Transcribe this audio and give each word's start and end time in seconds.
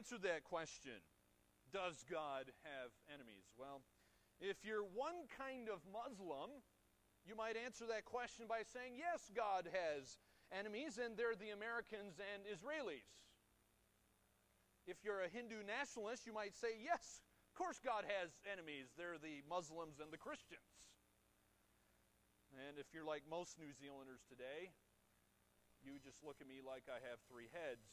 answer 0.00 0.16
that 0.16 0.48
question 0.48 0.96
Does 1.76 2.00
God 2.08 2.48
have 2.64 2.88
enemies? 3.12 3.44
Well, 3.60 3.84
if 4.40 4.64
you're 4.64 4.88
one 4.96 5.28
kind 5.28 5.68
of 5.68 5.84
Muslim, 5.92 6.64
you 7.28 7.36
might 7.36 7.60
answer 7.60 7.84
that 7.92 8.08
question 8.08 8.48
by 8.48 8.64
saying, 8.64 8.96
Yes, 8.96 9.28
God 9.36 9.68
has 9.68 10.16
enemies, 10.48 10.96
and 10.96 11.20
they're 11.20 11.36
the 11.36 11.52
Americans 11.52 12.16
and 12.16 12.48
Israelis. 12.48 13.04
If 14.88 15.04
you're 15.04 15.20
a 15.20 15.28
Hindu 15.28 15.60
nationalist, 15.68 16.24
you 16.24 16.32
might 16.32 16.56
say, 16.56 16.80
Yes, 16.80 17.20
of 17.52 17.60
course 17.60 17.76
God 17.76 18.08
has 18.08 18.32
enemies. 18.48 18.88
They're 18.96 19.20
the 19.20 19.44
Muslims 19.44 20.00
and 20.00 20.08
the 20.08 20.16
Christians. 20.16 20.64
And 22.56 22.80
if 22.80 22.88
you're 22.96 23.04
like 23.04 23.28
most 23.28 23.60
New 23.60 23.76
Zealanders 23.76 24.24
today, 24.32 24.72
you 25.84 26.00
just 26.00 26.24
look 26.24 26.40
at 26.40 26.48
me 26.48 26.64
like 26.64 26.88
I 26.88 27.04
have 27.04 27.20
three 27.28 27.52
heads. 27.52 27.84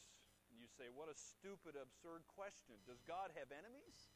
And 0.58 0.66
you 0.66 0.74
say, 0.74 0.90
What 0.90 1.06
a 1.06 1.14
stupid, 1.14 1.78
absurd 1.78 2.26
question. 2.34 2.82
Does 2.90 2.98
God 3.06 3.30
have 3.38 3.54
enemies? 3.54 4.10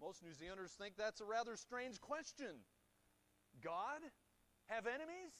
Most 0.00 0.24
New 0.24 0.32
Zealanders 0.32 0.72
think 0.72 0.96
that's 0.96 1.20
a 1.20 1.28
rather 1.28 1.52
strange 1.56 2.00
question. 2.00 2.64
God 3.60 4.00
have 4.72 4.88
enemies? 4.88 5.36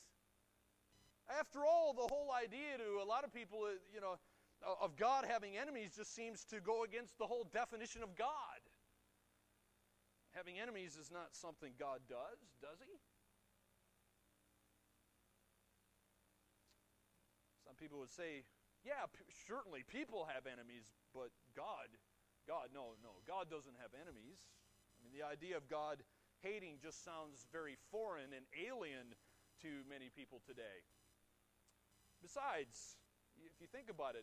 After 1.40 1.64
all, 1.64 1.96
the 1.96 2.04
whole 2.12 2.28
idea 2.36 2.76
to 2.76 3.00
a 3.00 3.08
lot 3.08 3.24
of 3.24 3.32
people, 3.32 3.64
uh, 3.64 3.80
you 3.92 4.04
know, 4.04 4.20
of 4.60 4.94
God 4.96 5.24
having 5.24 5.56
enemies 5.56 5.96
just 5.96 6.14
seems 6.14 6.44
to 6.52 6.60
go 6.60 6.84
against 6.84 7.16
the 7.16 7.24
whole 7.24 7.48
definition 7.48 8.02
of 8.02 8.14
God. 8.14 8.60
Having 10.36 10.60
enemies 10.60 11.00
is 11.00 11.10
not 11.10 11.32
something 11.32 11.72
God 11.80 12.00
does, 12.08 12.44
does 12.60 12.76
he? 12.84 12.92
Some 17.64 17.74
people 17.76 17.98
would 17.98 18.12
say, 18.12 18.44
yeah, 18.86 19.10
p- 19.10 19.26
certainly 19.50 19.82
people 19.82 20.30
have 20.30 20.46
enemies, 20.46 20.86
but 21.10 21.34
God, 21.58 21.90
God, 22.46 22.70
no, 22.70 22.94
no, 23.02 23.18
God 23.26 23.50
doesn't 23.50 23.74
have 23.82 23.90
enemies. 23.98 24.38
I 24.94 25.02
mean, 25.02 25.10
the 25.10 25.26
idea 25.26 25.58
of 25.58 25.66
God 25.66 26.06
hating 26.46 26.78
just 26.78 27.02
sounds 27.02 27.50
very 27.50 27.74
foreign 27.90 28.30
and 28.30 28.46
alien 28.54 29.18
to 29.66 29.82
many 29.90 30.14
people 30.14 30.38
today. 30.46 30.86
Besides, 32.22 32.94
if 33.42 33.58
you 33.58 33.66
think 33.66 33.90
about 33.90 34.14
it, 34.14 34.22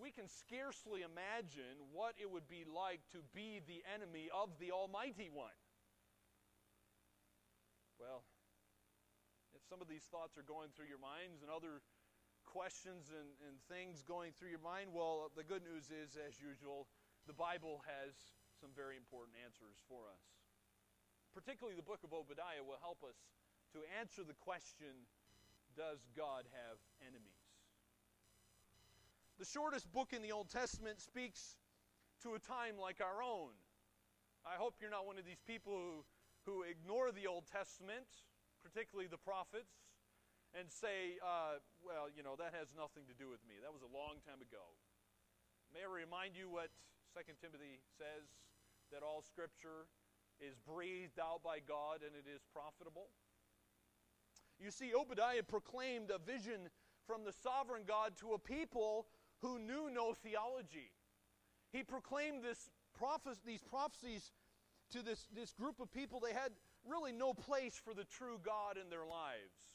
we 0.00 0.08
can 0.08 0.24
scarcely 0.24 1.04
imagine 1.04 1.76
what 1.92 2.16
it 2.16 2.24
would 2.24 2.48
be 2.48 2.64
like 2.64 3.04
to 3.12 3.20
be 3.36 3.60
the 3.60 3.84
enemy 3.84 4.32
of 4.32 4.48
the 4.56 4.72
Almighty 4.72 5.28
One. 5.28 5.54
Well, 8.00 8.24
if 9.52 9.60
some 9.68 9.84
of 9.84 9.92
these 9.92 10.08
thoughts 10.08 10.40
are 10.40 10.46
going 10.46 10.72
through 10.72 10.88
your 10.88 11.02
minds 11.02 11.44
and 11.44 11.52
other 11.52 11.84
questions 12.50 13.14
and, 13.14 13.30
and 13.46 13.54
things 13.70 14.02
going 14.02 14.34
through 14.34 14.50
your 14.50 14.62
mind, 14.62 14.90
well, 14.90 15.30
the 15.38 15.46
good 15.46 15.62
news 15.62 15.94
is, 15.94 16.18
as 16.18 16.42
usual, 16.42 16.90
the 17.30 17.32
Bible 17.32 17.86
has 17.86 18.10
some 18.58 18.74
very 18.74 18.98
important 18.98 19.38
answers 19.38 19.78
for 19.86 20.10
us. 20.10 20.22
Particularly 21.30 21.78
the 21.78 21.86
book 21.86 22.02
of 22.02 22.10
Obadiah 22.10 22.66
will 22.66 22.82
help 22.82 23.06
us 23.06 23.14
to 23.70 23.86
answer 24.02 24.26
the 24.26 24.34
question 24.42 25.06
Does 25.78 26.02
God 26.18 26.50
have 26.50 26.82
enemies? 27.06 27.46
The 29.38 29.46
shortest 29.46 29.86
book 29.94 30.10
in 30.10 30.20
the 30.20 30.34
Old 30.34 30.50
Testament 30.50 30.98
speaks 30.98 31.54
to 32.26 32.34
a 32.34 32.42
time 32.42 32.74
like 32.74 32.98
our 32.98 33.22
own. 33.22 33.54
I 34.42 34.58
hope 34.58 34.74
you're 34.82 34.90
not 34.90 35.06
one 35.06 35.16
of 35.16 35.24
these 35.24 35.40
people 35.46 35.72
who, 35.72 36.02
who 36.44 36.66
ignore 36.66 37.14
the 37.14 37.30
Old 37.30 37.46
Testament 37.46 38.10
particularly 38.62 39.08
the 39.08 39.20
prophets, 39.20 39.72
and 40.56 40.66
say, 40.66 41.18
uh, 41.22 41.62
well, 41.80 42.10
you 42.10 42.22
know, 42.26 42.34
that 42.34 42.52
has 42.58 42.74
nothing 42.74 43.06
to 43.06 43.14
do 43.14 43.30
with 43.30 43.42
me. 43.46 43.58
That 43.62 43.70
was 43.70 43.86
a 43.86 43.92
long 43.92 44.18
time 44.26 44.42
ago. 44.42 44.74
May 45.70 45.86
I 45.86 45.90
remind 45.90 46.34
you 46.34 46.50
what 46.50 46.74
2 47.14 47.22
Timothy 47.38 47.78
says 47.94 48.26
that 48.90 49.06
all 49.06 49.22
Scripture 49.22 49.86
is 50.42 50.58
breathed 50.58 51.22
out 51.22 51.46
by 51.46 51.62
God 51.62 52.02
and 52.02 52.14
it 52.18 52.26
is 52.26 52.42
profitable? 52.50 53.14
You 54.58 54.70
see, 54.70 54.92
Obadiah 54.92 55.46
proclaimed 55.46 56.10
a 56.10 56.18
vision 56.18 56.68
from 57.06 57.24
the 57.24 57.32
sovereign 57.32 57.82
God 57.86 58.18
to 58.20 58.34
a 58.34 58.38
people 58.38 59.06
who 59.40 59.58
knew 59.58 59.88
no 59.88 60.12
theology. 60.12 60.92
He 61.72 61.82
proclaimed 61.82 62.42
this 62.42 62.70
these 63.46 63.62
prophecies 63.62 64.32
to 64.92 65.02
this, 65.02 65.26
this 65.34 65.52
group 65.52 65.80
of 65.80 65.90
people. 65.90 66.20
They 66.20 66.34
had 66.34 66.52
really 66.84 67.12
no 67.12 67.32
place 67.32 67.80
for 67.82 67.94
the 67.94 68.04
true 68.04 68.38
God 68.44 68.76
in 68.76 68.90
their 68.90 69.06
lives. 69.06 69.70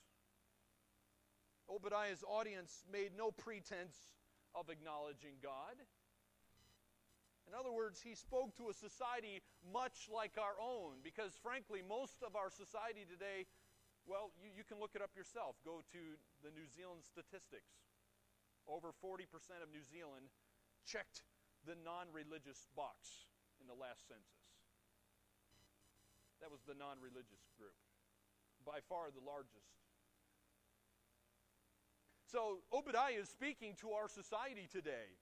Obadiah's 1.70 2.24
audience 2.24 2.86
made 2.92 3.12
no 3.18 3.32
pretense 3.32 3.98
of 4.54 4.70
acknowledging 4.70 5.42
God. 5.42 5.76
In 7.46 7.54
other 7.54 7.70
words, 7.70 8.02
he 8.02 8.18
spoke 8.18 8.58
to 8.58 8.70
a 8.70 8.76
society 8.76 9.42
much 9.62 10.10
like 10.10 10.34
our 10.42 10.58
own, 10.58 11.02
because 11.06 11.38
frankly, 11.38 11.86
most 11.86 12.26
of 12.26 12.34
our 12.34 12.50
society 12.50 13.06
today, 13.06 13.46
well, 14.10 14.34
you, 14.42 14.50
you 14.50 14.66
can 14.66 14.82
look 14.82 14.98
it 14.98 15.02
up 15.02 15.14
yourself. 15.14 15.58
Go 15.62 15.86
to 15.94 16.02
the 16.42 16.50
New 16.54 16.66
Zealand 16.66 17.06
statistics. 17.06 17.86
Over 18.66 18.90
40% 18.98 19.30
of 19.62 19.70
New 19.70 19.86
Zealand 19.86 20.34
checked 20.90 21.22
the 21.70 21.78
non 21.78 22.10
religious 22.10 22.66
box 22.74 23.30
in 23.62 23.70
the 23.70 23.78
last 23.78 24.10
census. 24.10 24.46
That 26.42 26.50
was 26.50 26.66
the 26.66 26.78
non 26.78 26.98
religious 26.98 27.46
group, 27.58 27.78
by 28.66 28.82
far 28.90 29.14
the 29.14 29.22
largest. 29.22 29.85
So 32.32 32.60
Obadiah 32.74 33.22
is 33.22 33.30
speaking 33.30 33.76
to 33.82 33.92
our 33.92 34.10
society 34.10 34.68
today. 34.72 35.14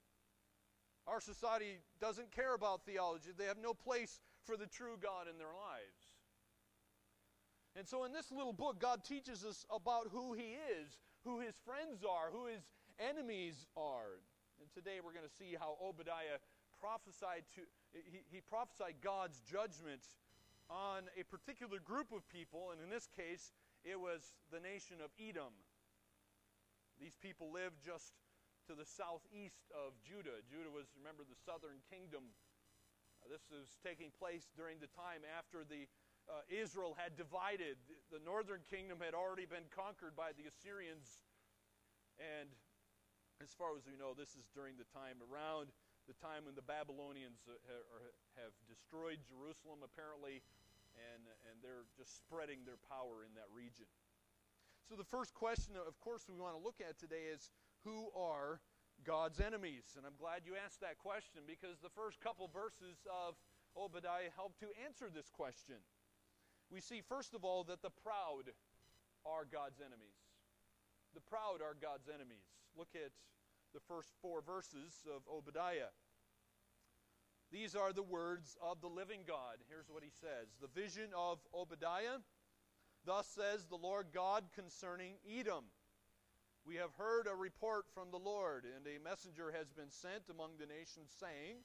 Our 1.06 1.20
society 1.20 1.80
doesn't 2.00 2.32
care 2.32 2.56
about 2.56 2.86
theology, 2.86 3.32
they 3.38 3.46
have 3.46 3.62
no 3.62 3.74
place 3.74 4.22
for 4.46 4.56
the 4.56 4.68
true 4.68 4.96
God 5.02 5.28
in 5.30 5.38
their 5.38 5.48
lives. 5.48 6.00
And 7.76 7.88
so, 7.88 8.04
in 8.04 8.14
this 8.14 8.32
little 8.32 8.54
book, 8.54 8.80
God 8.80 9.04
teaches 9.04 9.44
us 9.44 9.66
about 9.74 10.08
who 10.12 10.34
He 10.34 10.56
is, 10.80 11.00
who 11.26 11.40
His 11.40 11.56
friends 11.66 12.04
are, 12.08 12.30
who 12.32 12.46
His 12.46 12.62
enemies 13.00 13.66
are. 13.76 14.22
And 14.62 14.70
today 14.72 15.02
we're 15.04 15.14
going 15.14 15.28
to 15.28 15.36
see 15.36 15.58
how 15.60 15.76
Obadiah 15.82 16.38
prophesied 16.80 17.44
to, 17.56 17.62
he, 17.94 18.22
he 18.30 18.42
prophesied 18.42 18.96
God's 19.02 19.42
judgment 19.42 20.04
on 20.70 21.04
a 21.20 21.24
particular 21.24 21.80
group 21.80 22.12
of 22.14 22.28
people, 22.30 22.72
and 22.72 22.82
in 22.82 22.90
this 22.90 23.08
case, 23.08 23.52
it 23.84 24.00
was 24.00 24.36
the 24.52 24.60
nation 24.60 24.98
of 25.04 25.10
Edom. 25.20 25.52
These 27.04 27.20
people 27.20 27.52
lived 27.52 27.84
just 27.84 28.16
to 28.72 28.80
the 28.80 28.88
southeast 28.88 29.68
of 29.76 29.92
Judah. 30.08 30.40
Judah 30.48 30.72
was, 30.72 30.88
remember, 30.96 31.28
the 31.28 31.36
southern 31.36 31.84
kingdom. 31.92 32.32
Uh, 33.20 33.28
this 33.28 33.44
was 33.52 33.76
taking 33.84 34.08
place 34.16 34.48
during 34.56 34.80
the 34.80 34.88
time 34.96 35.28
after 35.28 35.68
the 35.68 35.92
uh, 36.32 36.48
Israel 36.48 36.96
had 36.96 37.20
divided. 37.20 37.76
The 38.08 38.24
northern 38.24 38.64
kingdom 38.72 39.04
had 39.04 39.12
already 39.12 39.44
been 39.44 39.68
conquered 39.68 40.16
by 40.16 40.32
the 40.32 40.48
Assyrians, 40.48 41.20
and 42.16 42.48
as 43.44 43.52
far 43.52 43.76
as 43.76 43.84
we 43.84 44.00
know, 44.00 44.16
this 44.16 44.40
is 44.40 44.48
during 44.56 44.80
the 44.80 44.88
time 44.96 45.20
around 45.28 45.76
the 46.08 46.16
time 46.24 46.48
when 46.48 46.56
the 46.56 46.64
Babylonians 46.64 47.44
uh, 47.52 47.60
have 48.40 48.56
destroyed 48.64 49.20
Jerusalem, 49.28 49.84
apparently, 49.84 50.40
and, 50.96 51.28
and 51.52 51.60
they're 51.60 51.84
just 52.00 52.16
spreading 52.16 52.64
their 52.64 52.80
power 52.88 53.28
in 53.28 53.36
that 53.36 53.52
region. 53.52 53.92
So, 54.90 54.96
the 54.96 55.08
first 55.08 55.34
question, 55.34 55.76
of 55.80 56.00
course, 56.02 56.28
we 56.28 56.36
want 56.36 56.56
to 56.56 56.64
look 56.64 56.84
at 56.84 57.00
today 57.00 57.32
is 57.32 57.52
who 57.84 58.12
are 58.16 58.60
God's 59.04 59.40
enemies? 59.40 59.96
And 59.96 60.06
I'm 60.06 60.20
glad 60.20 60.44
you 60.46 60.54
asked 60.60 60.82
that 60.82 61.00
question 61.00 61.48
because 61.48 61.80
the 61.80 61.94
first 61.96 62.20
couple 62.20 62.50
verses 62.52 63.08
of 63.08 63.36
Obadiah 63.80 64.32
help 64.36 64.60
to 64.60 64.68
answer 64.84 65.08
this 65.08 65.30
question. 65.32 65.80
We 66.70 66.82
see, 66.82 67.02
first 67.02 67.34
of 67.34 67.44
all, 67.44 67.64
that 67.66 67.82
the 67.82 67.96
proud 68.04 68.52
are 69.26 69.48
God's 69.48 69.80
enemies. 69.80 70.20
The 71.14 71.22
proud 71.22 71.62
are 71.62 71.76
God's 71.80 72.10
enemies. 72.10 72.48
Look 72.76 72.92
at 72.96 73.12
the 73.74 73.80
first 73.88 74.12
four 74.22 74.42
verses 74.42 75.06
of 75.08 75.24
Obadiah. 75.32 75.94
These 77.52 77.76
are 77.76 77.94
the 77.94 78.04
words 78.04 78.58
of 78.62 78.82
the 78.82 78.90
living 78.90 79.22
God. 79.28 79.62
Here's 79.70 79.90
what 79.90 80.04
he 80.04 80.10
says 80.10 80.50
The 80.60 80.68
vision 80.74 81.10
of 81.16 81.40
Obadiah. 81.54 82.20
Thus 83.06 83.28
says 83.28 83.66
the 83.66 83.78
Lord 83.78 84.08
God 84.14 84.46
concerning 84.56 85.16
Edom. 85.28 85.66
We 86.66 86.76
have 86.76 86.94
heard 86.98 87.28
a 87.28 87.36
report 87.36 87.86
from 87.94 88.12
the 88.12 88.20
Lord, 88.20 88.64
and 88.64 88.86
a 88.88 89.04
messenger 89.04 89.52
has 89.52 89.72
been 89.72 89.90
sent 89.90 90.30
among 90.30 90.52
the 90.58 90.66
nations, 90.66 91.12
saying, 91.20 91.58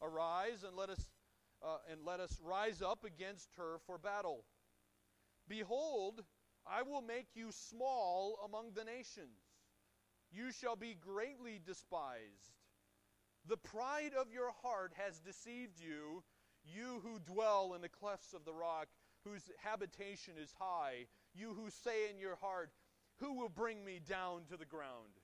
Arise 0.00 0.64
and 0.66 0.76
let 0.76 0.90
us 0.90 1.10
uh, 1.62 1.78
and 1.90 2.04
let 2.04 2.20
us 2.20 2.38
rise 2.44 2.82
up 2.82 3.04
against 3.04 3.48
her 3.56 3.78
for 3.86 3.98
battle. 3.98 4.44
Behold, 5.48 6.22
I 6.66 6.82
will 6.82 7.00
make 7.00 7.28
you 7.34 7.48
small 7.50 8.38
among 8.44 8.72
the 8.74 8.84
nations 8.84 9.46
you 10.32 10.52
shall 10.52 10.76
be 10.76 10.94
greatly 10.94 11.60
despised. 11.64 12.52
The 13.48 13.56
pride 13.56 14.12
of 14.18 14.32
your 14.32 14.50
heart 14.62 14.92
has 14.96 15.18
deceived 15.18 15.80
you, 15.80 16.24
you 16.64 17.00
who 17.02 17.18
dwell 17.20 17.74
in 17.74 17.80
the 17.80 17.88
clefts 17.88 18.32
of 18.32 18.44
the 18.44 18.52
rock, 18.52 18.88
whose 19.26 19.50
habitation 19.62 20.34
is 20.40 20.54
high, 20.58 21.06
you 21.34 21.54
who 21.54 21.70
say 21.70 22.10
in 22.10 22.18
your 22.18 22.36
heart, 22.36 22.70
Who 23.18 23.32
will 23.32 23.48
bring 23.48 23.84
me 23.84 24.00
down 24.06 24.42
to 24.50 24.56
the 24.56 24.64
ground? 24.64 25.20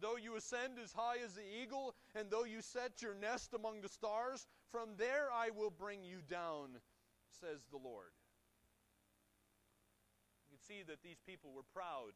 Though 0.00 0.16
you 0.16 0.36
ascend 0.36 0.78
as 0.82 0.92
high 0.92 1.16
as 1.24 1.34
the 1.34 1.62
eagle, 1.62 1.94
and 2.14 2.30
though 2.30 2.44
you 2.44 2.60
set 2.60 3.02
your 3.02 3.14
nest 3.14 3.54
among 3.54 3.80
the 3.80 3.88
stars, 3.88 4.46
from 4.70 4.90
there 4.96 5.28
I 5.32 5.50
will 5.50 5.70
bring 5.70 6.04
you 6.04 6.18
down, 6.28 6.80
says 7.40 7.60
the 7.70 7.78
Lord. 7.78 8.12
You 10.44 10.56
can 10.56 10.60
see 10.60 10.82
that 10.86 11.02
these 11.02 11.20
people 11.26 11.52
were 11.52 11.64
proud. 11.74 12.12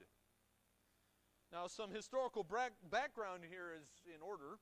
Now, 1.53 1.67
some 1.67 1.91
historical 1.91 2.47
background 2.91 3.43
here 3.49 3.73
is 3.75 3.89
in 4.15 4.23
order. 4.23 4.59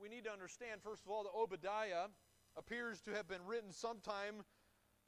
We 0.00 0.08
need 0.08 0.24
to 0.24 0.32
understand, 0.32 0.80
first 0.82 1.04
of 1.04 1.10
all, 1.10 1.22
that 1.24 1.36
Obadiah 1.36 2.08
appears 2.56 3.00
to 3.02 3.12
have 3.12 3.28
been 3.28 3.44
written 3.46 3.70
sometime 3.70 4.42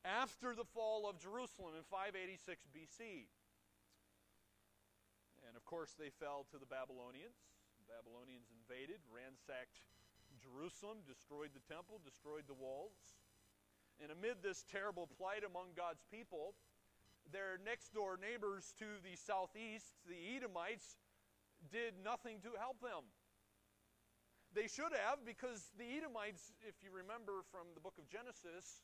after 0.04 0.54
the 0.54 0.64
fall 0.64 1.08
of 1.08 1.20
Jerusalem 1.20 1.76
in 1.76 1.84
586 1.88 2.64
BC. 2.72 3.28
And 5.46 5.56
of 5.56 5.64
course, 5.64 5.92
they 5.98 6.10
fell 6.10 6.46
to 6.52 6.58
the 6.58 6.68
Babylonians. 6.68 7.36
The 7.82 7.88
Babylonians 7.90 8.48
invaded, 8.54 9.02
ransacked 9.10 9.82
Jerusalem, 10.38 11.02
destroyed 11.04 11.50
the 11.52 11.64
temple, 11.66 12.00
destroyed 12.00 12.46
the 12.46 12.56
walls. 12.56 12.96
And 14.00 14.08
amid 14.08 14.40
this 14.40 14.64
terrible 14.70 15.10
plight 15.18 15.44
among 15.44 15.76
God's 15.76 16.06
people, 16.08 16.56
their 17.28 17.60
next 17.60 17.92
door 17.92 18.16
neighbors 18.16 18.72
to 18.80 18.88
the 19.04 19.12
southeast, 19.18 19.92
the 20.08 20.16
Edomites, 20.36 20.96
did 21.68 21.92
nothing 22.00 22.40
to 22.40 22.56
help 22.56 22.80
them. 22.80 23.04
They 24.56 24.66
should 24.66 24.90
have, 24.90 25.22
because 25.22 25.70
the 25.78 25.86
Edomites, 25.86 26.56
if 26.66 26.74
you 26.82 26.90
remember 26.90 27.44
from 27.52 27.70
the 27.76 27.80
book 27.84 27.94
of 28.00 28.08
Genesis, 28.08 28.82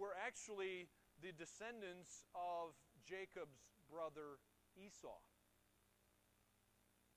were 0.00 0.16
actually 0.16 0.88
the 1.20 1.36
descendants 1.36 2.24
of 2.32 2.72
Jacob's 3.04 3.60
brother 3.92 4.40
Esau. 4.80 5.20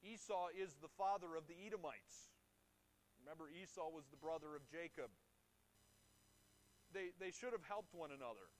Esau 0.03 0.51
is 0.51 0.75
the 0.83 0.91
father 0.99 1.39
of 1.39 1.47
the 1.47 1.55
Edomites. 1.63 2.35
Remember, 3.23 3.47
Esau 3.47 3.87
was 3.87 4.03
the 4.11 4.19
brother 4.19 4.51
of 4.59 4.67
Jacob. 4.67 5.07
They, 6.91 7.15
they 7.23 7.31
should 7.31 7.55
have 7.55 7.63
helped 7.63 7.95
one 7.95 8.11
another. 8.11 8.51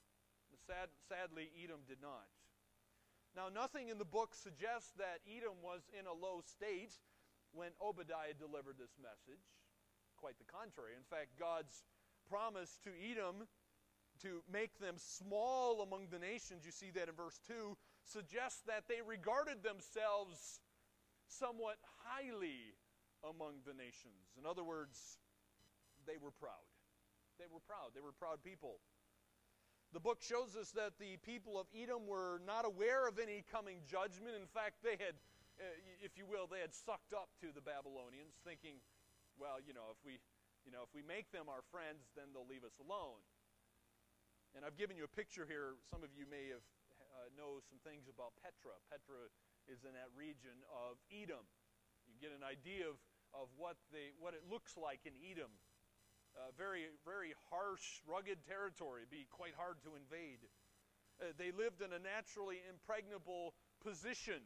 Sad, 0.63 0.87
sadly, 1.11 1.51
Edom 1.59 1.83
did 1.83 1.99
not. 1.99 2.31
Now, 3.35 3.51
nothing 3.51 3.91
in 3.91 3.99
the 3.99 4.07
book 4.07 4.31
suggests 4.31 4.95
that 4.95 5.19
Edom 5.27 5.59
was 5.59 5.83
in 5.91 6.07
a 6.07 6.15
low 6.15 6.39
state 6.39 6.95
when 7.51 7.75
Obadiah 7.83 8.37
delivered 8.39 8.79
this 8.79 8.95
message. 8.95 9.43
Quite 10.15 10.39
the 10.39 10.47
contrary. 10.47 10.95
In 10.95 11.03
fact, 11.03 11.35
God's 11.35 11.83
promise 12.29 12.79
to 12.87 12.95
Edom 12.95 13.49
to 14.23 14.41
make 14.51 14.79
them 14.79 14.95
small 14.97 15.83
among 15.83 16.07
the 16.11 16.19
nations, 16.19 16.65
you 16.65 16.71
see 16.71 16.91
that 16.95 17.07
in 17.07 17.15
verse 17.15 17.39
2, 17.47 17.77
suggests 18.03 18.63
that 18.67 18.87
they 18.87 19.03
regarded 19.05 19.63
themselves 19.63 20.59
somewhat 21.27 21.77
highly 22.03 22.75
among 23.23 23.63
the 23.67 23.75
nations. 23.75 24.35
In 24.39 24.45
other 24.47 24.63
words, 24.63 25.19
they 26.07 26.19
were 26.19 26.31
proud. 26.31 26.67
They 27.39 27.47
were 27.51 27.63
proud. 27.63 27.95
They 27.95 28.03
were 28.03 28.15
proud 28.15 28.43
people. 28.43 28.79
The 29.93 30.01
book 30.01 30.25
shows 30.25 30.57
us 30.57 30.73
that 30.73 30.97
the 30.97 31.21
people 31.21 31.59
of 31.59 31.69
Edom 31.69 32.09
were 32.09 32.41
not 32.47 32.65
aware 32.65 33.05
of 33.05 33.21
any 33.21 33.45
coming 33.45 33.85
judgment. 33.85 34.33
In 34.33 34.49
fact, 34.49 34.81
they 34.81 34.97
had, 34.97 35.15
uh, 35.61 35.69
if 36.01 36.17
you 36.17 36.25
will, 36.25 36.49
they 36.49 36.65
had 36.65 36.73
sucked 36.73 37.13
up 37.13 37.29
to 37.45 37.53
the 37.53 37.61
Babylonians, 37.61 38.41
thinking, 38.41 38.81
well, 39.37 39.61
you 39.61 39.69
know, 39.69 39.93
if 39.93 40.01
we, 40.01 40.17
you 40.65 40.73
know, 40.73 40.81
if 40.81 40.89
we 40.97 41.05
make 41.05 41.29
them 41.29 41.45
our 41.45 41.61
friends, 41.69 42.09
then 42.17 42.33
they'll 42.33 42.49
leave 42.49 42.65
us 42.65 42.81
alone. 42.81 43.21
And 44.53 44.61
I've 44.61 44.77
given 44.77 44.93
you 44.93 45.01
a 45.01 45.13
picture 45.17 45.49
here. 45.49 45.73
Some 45.89 46.05
of 46.05 46.13
you 46.13 46.29
may 46.29 46.53
have 46.53 46.61
uh, 47.17 47.33
know 47.33 47.57
some 47.65 47.81
things 47.81 48.05
about 48.05 48.37
Petra. 48.37 48.77
Petra 48.85 49.33
is 49.65 49.81
in 49.81 49.97
that 49.97 50.13
region 50.13 50.53
of 50.69 51.01
Edom. 51.09 51.41
You 52.05 52.21
get 52.21 52.29
an 52.29 52.45
idea 52.45 52.85
of, 52.85 53.01
of 53.33 53.49
what, 53.57 53.81
they, 53.89 54.13
what 54.21 54.37
it 54.37 54.45
looks 54.45 54.77
like 54.77 55.09
in 55.09 55.17
Edom. 55.25 55.49
Uh, 56.37 56.53
very, 56.53 56.85
very 57.01 57.33
harsh, 57.49 58.05
rugged 58.05 58.45
territory. 58.45 59.09
Be 59.09 59.25
quite 59.33 59.57
hard 59.57 59.81
to 59.89 59.97
invade. 59.97 60.45
Uh, 61.17 61.33
they 61.33 61.49
lived 61.49 61.81
in 61.81 61.89
a 61.89 62.01
naturally 62.01 62.61
impregnable 62.69 63.57
position. 63.81 64.45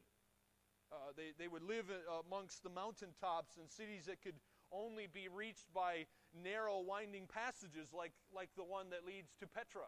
Uh, 0.88 1.12
they, 1.20 1.36
they 1.36 1.52
would 1.52 1.68
live 1.68 1.92
amongst 2.24 2.64
the 2.64 2.72
mountaintops 2.72 3.60
and 3.60 3.68
cities 3.68 4.08
that 4.08 4.24
could 4.24 4.40
only 4.72 5.08
be 5.12 5.28
reached 5.28 5.68
by 5.76 6.08
narrow, 6.36 6.80
winding 6.80 7.28
passages 7.28 7.94
like, 7.96 8.14
like 8.34 8.50
the 8.56 8.64
one 8.64 8.90
that 8.92 9.06
leads 9.06 9.34
to 9.40 9.48
Petra. 9.48 9.88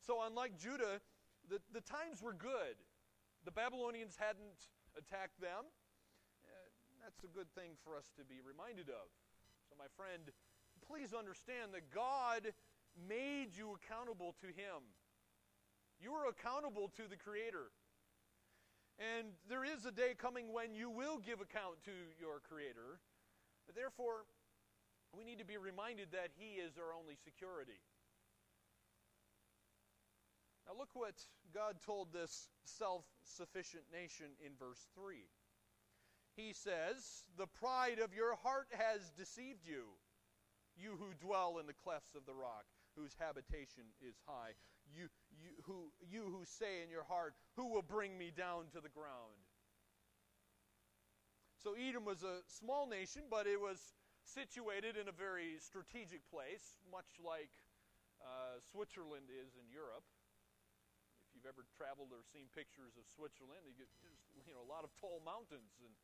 So, 0.00 0.22
unlike 0.22 0.56
Judah, 0.56 1.00
the, 1.48 1.60
the 1.72 1.80
times 1.80 2.22
were 2.22 2.32
good. 2.32 2.78
The 3.44 3.50
Babylonians 3.50 4.16
hadn't 4.18 4.68
attacked 4.96 5.40
them. 5.40 5.66
Uh, 6.44 6.68
that's 7.02 7.24
a 7.24 7.30
good 7.30 7.50
thing 7.54 7.76
for 7.84 7.96
us 7.96 8.10
to 8.16 8.24
be 8.24 8.40
reminded 8.44 8.88
of. 8.88 9.08
So, 9.68 9.76
my 9.78 9.90
friend, 9.96 10.30
please 10.86 11.12
understand 11.12 11.74
that 11.74 11.90
God 11.92 12.54
made 12.96 13.56
you 13.56 13.76
accountable 13.76 14.34
to 14.40 14.48
Him. 14.48 14.86
You 16.00 16.14
are 16.14 16.28
accountable 16.28 16.90
to 16.96 17.08
the 17.08 17.16
Creator. 17.16 17.74
And 18.98 19.28
there 19.48 19.62
is 19.62 19.86
a 19.86 19.92
day 19.92 20.14
coming 20.18 20.52
when 20.52 20.74
you 20.74 20.90
will 20.90 21.18
give 21.18 21.40
account 21.40 21.82
to 21.84 21.94
your 22.18 22.40
Creator. 22.42 22.98
Therefore, 23.74 24.26
we 25.16 25.24
need 25.24 25.38
to 25.38 25.44
be 25.44 25.56
reminded 25.56 26.12
that 26.12 26.30
He 26.36 26.60
is 26.60 26.76
our 26.76 26.92
only 26.92 27.16
security. 27.24 27.80
Now, 30.68 30.76
look 30.78 30.90
what 30.92 31.16
God 31.54 31.76
told 31.84 32.12
this 32.12 32.48
self 32.64 33.04
sufficient 33.24 33.84
nation 33.92 34.26
in 34.44 34.52
verse 34.58 34.86
3. 34.94 35.16
He 36.36 36.52
says, 36.52 37.24
The 37.38 37.46
pride 37.46 37.98
of 37.98 38.12
your 38.12 38.36
heart 38.36 38.68
has 38.72 39.10
deceived 39.16 39.66
you, 39.66 39.84
you 40.76 40.98
who 40.98 41.14
dwell 41.26 41.58
in 41.58 41.66
the 41.66 41.72
clefts 41.72 42.14
of 42.14 42.26
the 42.26 42.34
rock, 42.34 42.66
whose 42.96 43.16
habitation 43.18 43.84
is 44.06 44.16
high. 44.26 44.52
You, 44.94 45.08
you, 45.32 45.50
who, 45.64 45.90
you 46.00 46.22
who 46.24 46.44
say 46.44 46.82
in 46.84 46.90
your 46.90 47.04
heart, 47.04 47.34
Who 47.56 47.72
will 47.72 47.82
bring 47.82 48.18
me 48.18 48.30
down 48.36 48.64
to 48.74 48.80
the 48.80 48.92
ground? 48.92 49.40
So, 51.64 51.74
Edom 51.74 52.04
was 52.04 52.22
a 52.22 52.44
small 52.46 52.86
nation, 52.86 53.22
but 53.30 53.46
it 53.46 53.60
was 53.60 53.80
situated 54.28 55.00
in 55.00 55.08
a 55.08 55.16
very 55.16 55.56
strategic 55.60 56.20
place, 56.28 56.76
much 56.92 57.08
like 57.24 57.50
uh, 58.20 58.60
Switzerland 58.60 59.32
is 59.32 59.56
in 59.56 59.66
Europe 59.72 60.04
If 61.24 61.38
you've 61.38 61.48
ever 61.48 61.64
traveled 61.76 62.12
or 62.12 62.20
seen 62.28 62.50
pictures 62.52 62.98
of 63.00 63.04
Switzerland, 63.08 63.64
you 63.64 63.74
get 63.78 63.88
just, 64.04 64.20
you 64.44 64.52
know 64.52 64.60
a 64.60 64.68
lot 64.68 64.84
of 64.84 64.90
tall 65.00 65.22
mountains 65.24 65.72
and 65.80 65.94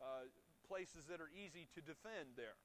uh, 0.00 0.24
places 0.68 1.04
that 1.10 1.20
are 1.20 1.28
easy 1.32 1.68
to 1.76 1.80
defend 1.80 2.36
there. 2.36 2.56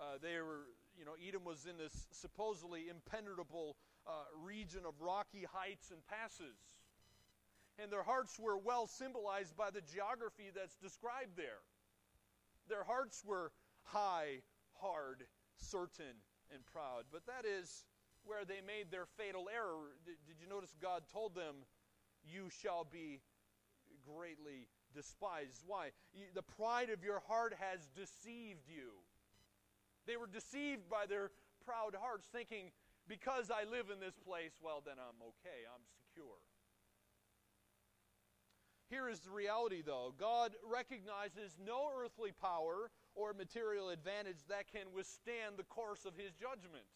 Uh, 0.00 0.16
they 0.20 0.40
were, 0.40 0.68
you 0.98 1.04
know, 1.04 1.16
Edom 1.20 1.44
was 1.44 1.66
in 1.68 1.76
this 1.76 2.08
supposedly 2.12 2.88
impenetrable 2.88 3.76
uh, 4.08 4.12
region 4.42 4.80
of 4.88 4.96
rocky 5.00 5.44
heights 5.44 5.92
and 5.92 6.00
passes. 6.08 6.56
And 7.78 7.92
their 7.92 8.02
hearts 8.02 8.38
were 8.38 8.56
well 8.56 8.86
symbolized 8.86 9.56
by 9.56 9.70
the 9.70 9.80
geography 9.80 10.50
that's 10.52 10.76
described 10.76 11.36
there. 11.36 11.64
Their 12.70 12.84
hearts 12.84 13.24
were 13.26 13.50
high, 13.82 14.46
hard, 14.78 15.26
certain, 15.58 16.22
and 16.54 16.64
proud. 16.66 17.10
But 17.10 17.26
that 17.26 17.44
is 17.44 17.84
where 18.24 18.44
they 18.44 18.62
made 18.64 18.90
their 18.90 19.06
fatal 19.18 19.50
error. 19.52 19.98
Did, 20.06 20.38
you 20.40 20.48
notice 20.48 20.74
God 20.80 21.02
told 21.12 21.34
them, 21.34 21.66
You 22.22 22.48
shall 22.48 22.86
be 22.86 23.20
greatly 24.06 24.68
despised? 24.94 25.66
Why? 25.66 25.90
The 26.34 26.46
pride 26.46 26.90
of 26.90 27.02
your 27.02 27.20
heart 27.26 27.54
has 27.58 27.90
deceived 27.94 28.70
you. 28.70 29.02
They 30.06 30.16
were 30.16 30.30
deceived 30.30 30.88
by 30.88 31.06
their 31.06 31.30
proud 31.66 31.98
hearts, 31.98 32.26
thinking, 32.32 32.70
Because 33.08 33.50
I 33.50 33.68
live 33.68 33.90
in 33.90 33.98
this 33.98 34.16
place, 34.16 34.54
well, 34.62 34.82
then 34.84 34.96
I'm 35.02 35.18
okay, 35.34 35.66
I'm 35.66 35.82
secure. 35.98 36.38
Here 38.90 39.06
is 39.06 39.22
the 39.22 39.30
reality, 39.30 39.86
though 39.86 40.10
God 40.18 40.58
recognizes 40.66 41.54
no 41.62 41.86
earthly 41.94 42.34
power 42.34 42.90
or 43.14 43.30
material 43.30 43.94
advantage 43.94 44.42
that 44.50 44.66
can 44.66 44.90
withstand 44.90 45.54
the 45.54 45.70
course 45.70 46.02
of 46.02 46.18
his 46.18 46.34
judgment. 46.34 46.90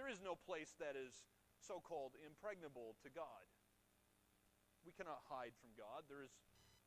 There 0.00 0.08
is 0.08 0.24
no 0.24 0.32
place 0.32 0.72
that 0.80 0.96
is 0.96 1.12
so 1.60 1.84
called 1.84 2.16
impregnable 2.24 2.96
to 3.04 3.12
God. 3.12 3.44
We 4.80 4.96
cannot 4.96 5.20
hide 5.28 5.52
from 5.60 5.76
God. 5.76 6.08
There 6.08 6.24
is 6.24 6.32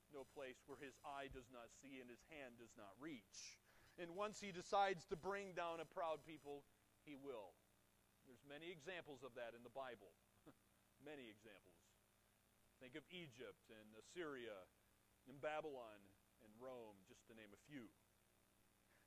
no 0.10 0.26
place 0.34 0.58
where 0.66 0.82
his 0.82 0.98
eye 1.06 1.30
does 1.30 1.54
not 1.54 1.70
see 1.70 2.02
and 2.02 2.10
his 2.10 2.26
hand 2.34 2.58
does 2.58 2.74
not 2.74 2.98
reach. 2.98 3.62
And 4.02 4.18
once 4.18 4.42
he 4.42 4.50
decides 4.50 5.06
to 5.14 5.16
bring 5.16 5.54
down 5.54 5.78
a 5.78 5.86
proud 5.86 6.26
people, 6.26 6.66
he 7.06 7.14
will. 7.14 7.54
There's 8.26 8.42
many 8.50 8.74
examples 8.74 9.22
of 9.22 9.38
that 9.38 9.54
in 9.54 9.62
the 9.62 9.76
Bible. 9.78 10.10
many 11.06 11.30
examples. 11.30 11.71
Think 12.82 12.98
of 12.98 13.06
Egypt 13.14 13.70
and 13.70 13.86
Assyria 13.94 14.58
and 15.30 15.38
Babylon 15.38 16.02
and 16.42 16.50
Rome, 16.58 16.98
just 17.06 17.30
to 17.30 17.38
name 17.38 17.54
a 17.54 17.62
few. 17.70 17.86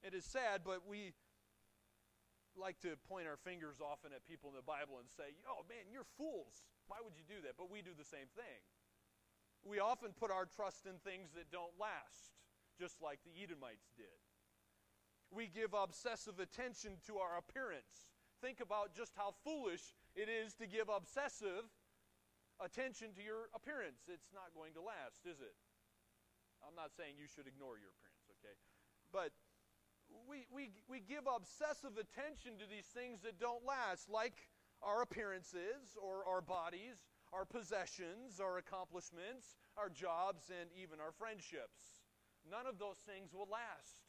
It 0.06 0.14
is 0.14 0.22
sad, 0.22 0.62
but 0.62 0.86
we 0.86 1.10
like 2.54 2.78
to 2.86 2.94
point 3.10 3.26
our 3.26 3.36
fingers 3.42 3.82
often 3.82 4.14
at 4.14 4.22
people 4.22 4.46
in 4.46 4.54
the 4.54 4.62
Bible 4.62 5.02
and 5.02 5.10
say, 5.10 5.34
oh 5.50 5.66
man, 5.66 5.90
you're 5.90 6.06
fools. 6.14 6.62
Why 6.86 7.02
would 7.02 7.18
you 7.18 7.26
do 7.26 7.42
that? 7.42 7.58
But 7.58 7.66
we 7.66 7.82
do 7.82 7.98
the 7.98 8.06
same 8.06 8.30
thing. 8.38 8.62
We 9.66 9.82
often 9.82 10.14
put 10.14 10.30
our 10.30 10.46
trust 10.46 10.86
in 10.86 11.02
things 11.02 11.34
that 11.34 11.50
don't 11.50 11.74
last, 11.74 12.38
just 12.78 13.02
like 13.02 13.18
the 13.26 13.34
Edomites 13.34 13.90
did. 13.98 14.22
We 15.34 15.50
give 15.50 15.74
obsessive 15.74 16.38
attention 16.38 17.02
to 17.10 17.18
our 17.18 17.34
appearance. 17.42 18.12
Think 18.38 18.60
about 18.60 18.94
just 18.94 19.18
how 19.18 19.34
foolish 19.42 19.96
it 20.14 20.28
is 20.28 20.54
to 20.62 20.70
give 20.70 20.86
obsessive 20.86 21.66
attention 22.62 23.14
to 23.14 23.22
your 23.22 23.50
appearance. 23.54 24.06
It's 24.06 24.30
not 24.34 24.54
going 24.54 24.74
to 24.74 24.82
last, 24.82 25.26
is 25.26 25.40
it? 25.40 25.54
I'm 26.62 26.74
not 26.74 26.94
saying 26.96 27.20
you 27.20 27.28
should 27.28 27.46
ignore 27.46 27.76
your 27.76 27.92
appearance, 27.92 28.26
okay? 28.40 28.56
But 29.12 29.32
we, 30.28 30.46
we, 30.48 30.72
we 30.88 31.00
give 31.00 31.28
obsessive 31.28 31.96
attention 32.00 32.56
to 32.60 32.66
these 32.66 32.88
things 32.88 33.20
that 33.22 33.38
don't 33.38 33.64
last, 33.64 34.08
like 34.08 34.48
our 34.80 35.02
appearances 35.02 35.96
or 36.00 36.24
our 36.24 36.40
bodies 36.40 37.04
our 37.34 37.44
possessions, 37.44 38.38
our 38.38 38.58
accomplishments, 38.58 39.58
our 39.76 39.90
jobs, 39.90 40.54
and 40.54 40.70
even 40.78 41.02
our 41.02 41.10
friendships. 41.10 42.06
None 42.46 42.70
of 42.70 42.78
those 42.78 43.02
things 43.02 43.34
will 43.34 43.50
last. 43.50 44.06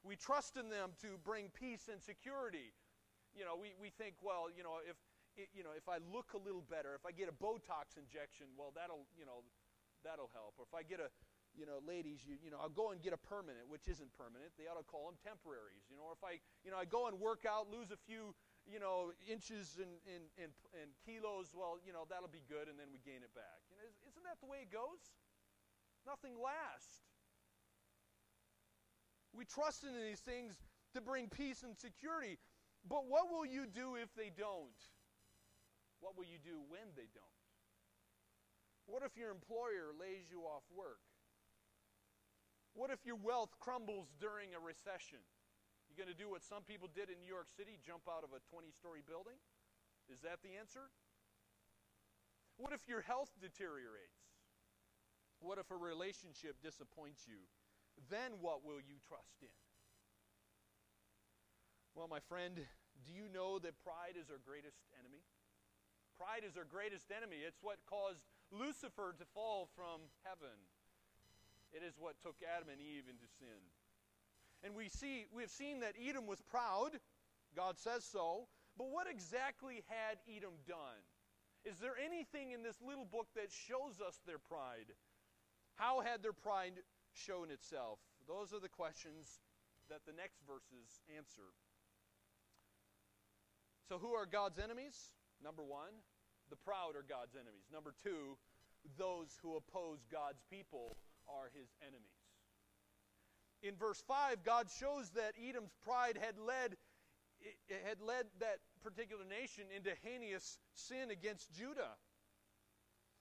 We 0.00 0.16
trust 0.16 0.56
in 0.56 0.72
them 0.72 0.96
to 1.04 1.20
bring 1.20 1.52
peace 1.52 1.92
and 1.92 2.00
security. 2.00 2.72
You 3.36 3.44
know, 3.44 3.60
we, 3.60 3.76
we 3.76 3.92
think, 3.92 4.16
well, 4.24 4.48
you 4.48 4.64
know, 4.64 4.80
if 4.88 4.96
you 5.54 5.64
know, 5.64 5.72
if 5.72 5.88
I 5.88 6.02
look 6.12 6.36
a 6.36 6.40
little 6.40 6.64
better, 6.64 6.92
if 6.92 7.04
I 7.04 7.12
get 7.12 7.30
a 7.30 7.36
Botox 7.36 7.96
injection, 7.96 8.52
well, 8.58 8.72
that'll, 8.76 9.08
you 9.16 9.24
know, 9.24 9.46
that'll 10.04 10.30
help. 10.36 10.58
Or 10.60 10.64
if 10.66 10.74
I 10.74 10.82
get 10.84 11.00
a, 11.00 11.08
you 11.56 11.64
know, 11.64 11.80
ladies, 11.82 12.22
you, 12.26 12.36
you 12.40 12.50
know, 12.50 12.58
I'll 12.60 12.72
go 12.72 12.90
and 12.92 13.00
get 13.00 13.12
a 13.12 13.20
permanent, 13.20 13.66
which 13.66 13.88
isn't 13.88 14.12
permanent. 14.14 14.52
They 14.60 14.68
ought 14.68 14.78
to 14.78 14.86
call 14.86 15.08
them 15.08 15.18
temporaries. 15.20 15.88
You 15.88 15.96
know, 15.96 16.10
or 16.10 16.14
if 16.14 16.22
I, 16.22 16.38
you 16.62 16.70
know, 16.70 16.78
I 16.78 16.86
go 16.86 17.08
and 17.08 17.18
work 17.18 17.48
out, 17.48 17.72
lose 17.72 17.90
a 17.90 18.00
few 18.06 18.36
you 18.68 18.78
know, 18.78 19.10
inches 19.24 19.80
and, 19.80 19.98
and, 20.04 20.52
and, 20.76 20.90
kilos, 21.02 21.56
well, 21.56 21.80
you 21.80 21.92
know, 21.92 22.04
that'll 22.06 22.30
be 22.30 22.44
good, 22.44 22.68
and 22.68 22.76
then 22.76 22.92
we 22.92 23.00
gain 23.00 23.24
it 23.24 23.32
back. 23.32 23.64
You 23.66 23.80
know, 23.80 23.82
isn't 23.88 24.24
that 24.28 24.38
the 24.38 24.46
way 24.46 24.62
it 24.62 24.70
goes? 24.70 25.00
Nothing 26.06 26.36
lasts. 26.36 27.02
We 29.32 29.44
trust 29.44 29.84
in 29.84 29.94
these 29.94 30.20
things 30.20 30.58
to 30.94 31.00
bring 31.00 31.28
peace 31.28 31.62
and 31.62 31.76
security. 31.76 32.38
But 32.88 33.06
what 33.06 33.30
will 33.30 33.46
you 33.46 33.66
do 33.66 33.96
if 33.96 34.14
they 34.14 34.30
don't? 34.30 34.76
What 36.00 36.16
will 36.16 36.26
you 36.26 36.40
do 36.40 36.60
when 36.68 36.96
they 36.96 37.08
don't? 37.12 37.40
What 38.88 39.04
if 39.04 39.14
your 39.14 39.30
employer 39.30 39.94
lays 39.94 40.32
you 40.32 40.42
off 40.48 40.64
work? 40.72 41.04
What 42.74 42.90
if 42.90 43.04
your 43.04 43.16
wealth 43.16 43.54
crumbles 43.60 44.10
during 44.18 44.56
a 44.56 44.60
recession? 44.60 45.20
You 45.86 45.98
going 45.98 46.10
to 46.10 46.16
do 46.16 46.30
what 46.30 46.42
some 46.42 46.62
people 46.62 46.86
did 46.86 47.10
in 47.10 47.18
New 47.18 47.30
York 47.30 47.50
City, 47.50 47.78
jump 47.82 48.06
out 48.06 48.22
of 48.22 48.30
a 48.30 48.40
20 48.50 48.70
story 48.70 49.02
building? 49.02 49.38
Is 50.06 50.22
that 50.22 50.42
the 50.42 50.54
answer? 50.58 50.90
What 52.58 52.72
if 52.72 52.86
your 52.86 53.02
health 53.02 53.30
deteriorates? 53.42 54.22
What 55.40 55.58
if 55.58 55.70
a 55.70 55.76
relationship 55.76 56.62
disappoints 56.62 57.26
you? 57.26 57.48
Then 58.08 58.38
what 58.40 58.64
will 58.64 58.78
you 58.78 59.02
trust 59.02 59.42
in? 59.42 59.54
Well, 61.94 62.06
my 62.06 62.20
friend, 62.30 62.54
do 62.54 63.10
you 63.10 63.26
know 63.32 63.58
that 63.58 63.80
pride 63.82 64.14
is 64.14 64.30
our 64.30 64.38
greatest 64.38 64.78
enemy? 64.94 65.26
Pride 66.20 66.44
is 66.44 66.60
our 66.60 66.68
greatest 66.68 67.08
enemy. 67.08 67.40
It's 67.40 67.64
what 67.64 67.80
caused 67.88 68.20
Lucifer 68.52 69.16
to 69.16 69.24
fall 69.32 69.72
from 69.72 70.04
heaven. 70.20 70.52
It 71.72 71.80
is 71.80 71.96
what 71.96 72.20
took 72.20 72.36
Adam 72.44 72.68
and 72.68 72.76
Eve 72.76 73.08
into 73.08 73.24
sin. 73.40 73.56
And 74.60 74.76
we 74.76 74.92
see 74.92 75.24
we've 75.32 75.48
seen 75.48 75.80
that 75.80 75.96
Edom 75.96 76.28
was 76.28 76.44
proud. 76.44 77.00
God 77.56 77.80
says 77.80 78.04
so. 78.04 78.52
But 78.76 78.92
what 78.92 79.08
exactly 79.08 79.80
had 79.88 80.20
Edom 80.28 80.60
done? 80.68 81.00
Is 81.64 81.80
there 81.80 81.96
anything 81.96 82.52
in 82.52 82.62
this 82.62 82.76
little 82.84 83.08
book 83.08 83.28
that 83.34 83.48
shows 83.48 84.04
us 84.04 84.20
their 84.26 84.38
pride? 84.38 84.92
How 85.76 86.00
had 86.00 86.22
their 86.22 86.36
pride 86.36 86.84
shown 87.16 87.50
itself? 87.50 87.98
Those 88.28 88.52
are 88.52 88.60
the 88.60 88.68
questions 88.68 89.40
that 89.88 90.04
the 90.04 90.12
next 90.12 90.44
verses 90.46 91.00
answer. 91.16 91.56
So, 93.88 93.96
who 93.96 94.12
are 94.12 94.26
God's 94.26 94.58
enemies? 94.58 95.16
Number 95.42 95.64
one, 95.64 95.96
the 96.50 96.60
proud 96.60 96.98
are 96.98 97.06
God's 97.06 97.34
enemies. 97.34 97.70
Number 97.72 97.94
two, 98.02 98.36
those 98.98 99.38
who 99.42 99.56
oppose 99.56 100.02
God's 100.10 100.42
people 100.50 100.96
are 101.28 101.48
his 101.54 101.70
enemies 101.80 102.20
in 103.62 103.76
verse 103.76 104.02
5, 104.06 104.42
God 104.44 104.68
shows 104.70 105.10
that 105.10 105.34
Edom's 105.36 105.74
pride 105.84 106.18
had 106.20 106.38
led, 106.38 106.76
had 107.68 108.00
led 108.00 108.26
that 108.40 108.60
particular 108.82 109.24
nation 109.24 109.64
into 109.74 109.92
heinous 110.02 110.58
sin 110.74 111.10
against 111.10 111.52
Judah. 111.52 111.96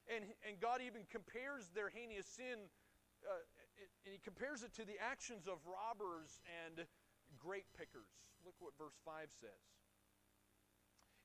And, 0.08 0.26
and 0.48 0.60
God 0.60 0.82
even 0.86 1.04
compares 1.12 1.70
their 1.76 1.90
heinous 1.90 2.26
sin, 2.26 2.72
uh, 3.28 3.44
and 4.06 4.14
he 4.14 4.20
compares 4.24 4.64
it 4.64 4.74
to 4.76 4.86
the 4.86 4.96
actions 5.00 5.46
of 5.46 5.60
robbers 5.68 6.40
and 6.66 6.88
grape 7.38 7.68
pickers. 7.78 8.10
Look 8.46 8.56
what 8.60 8.74
verse 8.80 8.98
5 9.06 9.28
says. 9.40 9.64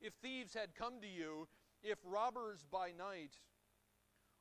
If 0.01 0.13
thieves 0.21 0.53
had 0.53 0.75
come 0.75 1.01
to 1.01 1.09
you, 1.09 1.47
if 1.85 1.99
robbers 2.03 2.65
by 2.73 2.89
night, 2.97 3.37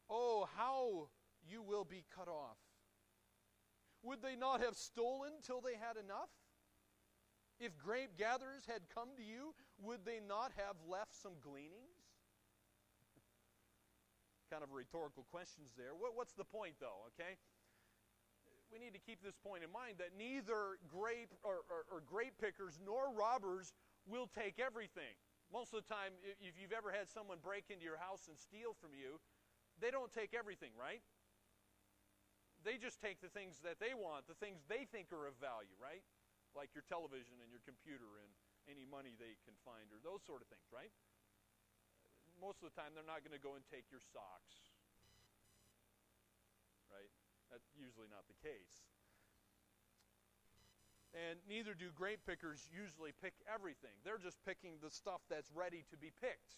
oh, 0.09 0.47
how 0.55 1.09
you 1.47 1.61
will 1.61 1.83
be 1.83 2.05
cut 2.15 2.29
off. 2.29 2.57
Would 4.01 4.21
they 4.21 4.35
not 4.35 4.61
have 4.61 4.75
stolen 4.75 5.31
till 5.45 5.61
they 5.61 5.75
had 5.75 5.97
enough? 6.01 6.31
If 7.59 7.77
grape 7.77 8.17
gatherers 8.17 8.65
had 8.65 8.81
come 8.93 9.09
to 9.17 9.23
you, 9.23 9.53
would 9.81 10.05
they 10.05 10.19
not 10.25 10.51
have 10.57 10.75
left 10.89 11.13
some 11.13 11.33
gleanings? 11.41 12.03
kind 14.51 14.63
of 14.63 14.71
rhetorical 14.71 15.25
questions 15.31 15.71
there. 15.77 15.91
What, 15.97 16.15
what's 16.15 16.33
the 16.33 16.43
point, 16.43 16.75
though, 16.79 17.07
okay? 17.13 17.37
We 18.71 18.79
need 18.79 18.93
to 18.93 18.99
keep 18.99 19.21
this 19.21 19.37
point 19.37 19.63
in 19.63 19.71
mind 19.71 19.99
that 19.99 20.17
neither 20.17 20.81
grape 20.89 21.29
or, 21.43 21.61
or, 21.69 21.85
or 21.91 22.01
grape 22.01 22.33
pickers 22.41 22.79
nor 22.83 23.13
robbers 23.13 23.71
will 24.07 24.27
take 24.27 24.59
everything. 24.59 25.13
Most 25.53 25.69
of 25.77 25.85
the 25.85 25.89
time, 25.93 26.17
if 26.41 26.57
you've 26.57 26.73
ever 26.73 26.89
had 26.89 27.05
someone 27.05 27.37
break 27.37 27.69
into 27.69 27.85
your 27.85 28.01
house 28.01 28.25
and 28.25 28.33
steal 28.33 28.73
from 28.81 28.97
you, 28.97 29.21
they 29.77 29.93
don't 29.93 30.09
take 30.09 30.33
everything, 30.33 30.73
right? 30.73 31.05
they 32.63 32.79
just 32.79 33.03
take 33.03 33.19
the 33.19 33.31
things 33.31 33.59
that 33.61 33.77
they 33.77 33.91
want, 33.91 34.25
the 34.25 34.39
things 34.39 34.63
they 34.71 34.87
think 34.87 35.11
are 35.11 35.27
of 35.27 35.35
value, 35.37 35.75
right? 35.77 36.03
Like 36.55 36.71
your 36.71 36.87
television 36.87 37.43
and 37.43 37.51
your 37.51 37.61
computer 37.67 38.23
and 38.23 38.31
any 38.71 38.87
money 38.87 39.19
they 39.19 39.35
can 39.43 39.53
find 39.67 39.91
or 39.91 39.99
those 39.99 40.23
sort 40.23 40.39
of 40.39 40.47
things, 40.47 40.63
right? 40.71 40.91
Most 42.39 42.63
of 42.63 42.71
the 42.71 42.75
time, 42.75 42.95
they're 42.95 43.07
not 43.07 43.21
going 43.21 43.35
to 43.35 43.43
go 43.43 43.59
and 43.59 43.63
take 43.67 43.87
your 43.91 44.01
socks, 44.01 44.71
right? 46.87 47.11
That's 47.51 47.67
usually 47.75 48.09
not 48.09 48.25
the 48.31 48.39
case. 48.39 48.92
And 51.13 51.37
neither 51.47 51.77
do 51.77 51.93
grape 51.93 52.25
pickers 52.25 52.65
usually 52.73 53.13
pick 53.21 53.33
everything. 53.45 53.93
They're 54.01 54.21
just 54.21 54.41
picking 54.45 54.81
the 54.81 54.89
stuff 54.89 55.21
that's 55.29 55.53
ready 55.53 55.85
to 55.91 55.97
be 55.97 56.09
picked. 56.09 56.57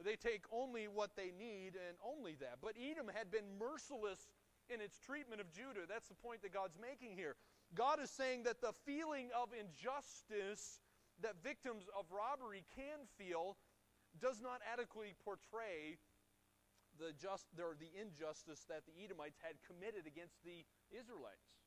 They 0.00 0.16
take 0.16 0.46
only 0.54 0.86
what 0.86 1.12
they 1.16 1.34
need 1.34 1.76
and 1.76 1.98
only 2.00 2.38
that. 2.40 2.62
But 2.62 2.78
Edom 2.78 3.10
had 3.12 3.28
been 3.28 3.44
merciless 3.58 4.30
in 4.72 4.80
its 4.80 4.96
treatment 5.02 5.42
of 5.42 5.50
Judah. 5.52 5.84
That's 5.84 6.08
the 6.08 6.16
point 6.22 6.40
that 6.42 6.54
God's 6.54 6.78
making 6.80 7.18
here. 7.18 7.36
God 7.74 8.00
is 8.00 8.08
saying 8.08 8.44
that 8.44 8.62
the 8.62 8.72
feeling 8.86 9.28
of 9.34 9.50
injustice 9.52 10.80
that 11.20 11.36
victims 11.44 11.84
of 11.92 12.08
robbery 12.08 12.64
can 12.72 13.04
feel 13.18 13.58
does 14.18 14.40
not 14.40 14.64
adequately 14.64 15.12
portray 15.20 16.00
the, 16.98 17.12
just, 17.14 17.46
or 17.60 17.76
the 17.76 17.92
injustice 17.92 18.64
that 18.72 18.88
the 18.88 18.96
Edomites 19.04 19.38
had 19.38 19.60
committed 19.62 20.08
against 20.08 20.40
the 20.42 20.64
Israelites. 20.90 21.59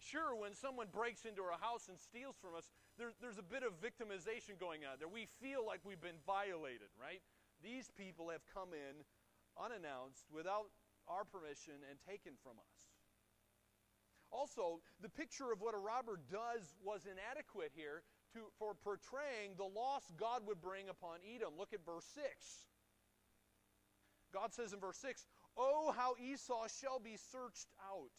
Sure, 0.00 0.32
when 0.32 0.56
someone 0.56 0.88
breaks 0.88 1.28
into 1.28 1.44
our 1.44 1.60
house 1.60 1.92
and 1.92 2.00
steals 2.00 2.40
from 2.40 2.56
us, 2.56 2.72
there, 2.96 3.12
there's 3.20 3.36
a 3.36 3.44
bit 3.44 3.60
of 3.60 3.76
victimization 3.84 4.56
going 4.56 4.88
on 4.88 4.96
there. 4.96 5.12
We 5.12 5.28
feel 5.44 5.60
like 5.60 5.84
we've 5.84 6.00
been 6.00 6.18
violated, 6.24 6.88
right? 6.96 7.20
These 7.60 7.92
people 7.92 8.32
have 8.32 8.40
come 8.48 8.72
in 8.72 9.04
unannounced, 9.60 10.24
without 10.32 10.72
our 11.04 11.28
permission, 11.28 11.84
and 11.84 12.00
taken 12.00 12.32
from 12.40 12.56
us. 12.56 12.80
Also, 14.32 14.80
the 15.02 15.08
picture 15.12 15.52
of 15.52 15.60
what 15.60 15.74
a 15.74 15.78
robber 15.78 16.16
does 16.30 16.72
was 16.80 17.04
inadequate 17.04 17.72
here 17.74 18.02
to, 18.32 18.48
for 18.58 18.72
portraying 18.72 19.52
the 19.58 19.66
loss 19.66 20.08
God 20.16 20.46
would 20.46 20.62
bring 20.62 20.88
upon 20.88 21.18
Edom. 21.26 21.54
Look 21.58 21.74
at 21.74 21.84
verse 21.84 22.06
6. 22.14 22.24
God 24.32 24.54
says 24.54 24.72
in 24.72 24.78
verse 24.78 24.98
6, 24.98 25.26
Oh, 25.58 25.92
how 25.96 26.14
Esau 26.22 26.68
shall 26.80 27.00
be 27.00 27.18
searched 27.18 27.68
out 27.82 28.14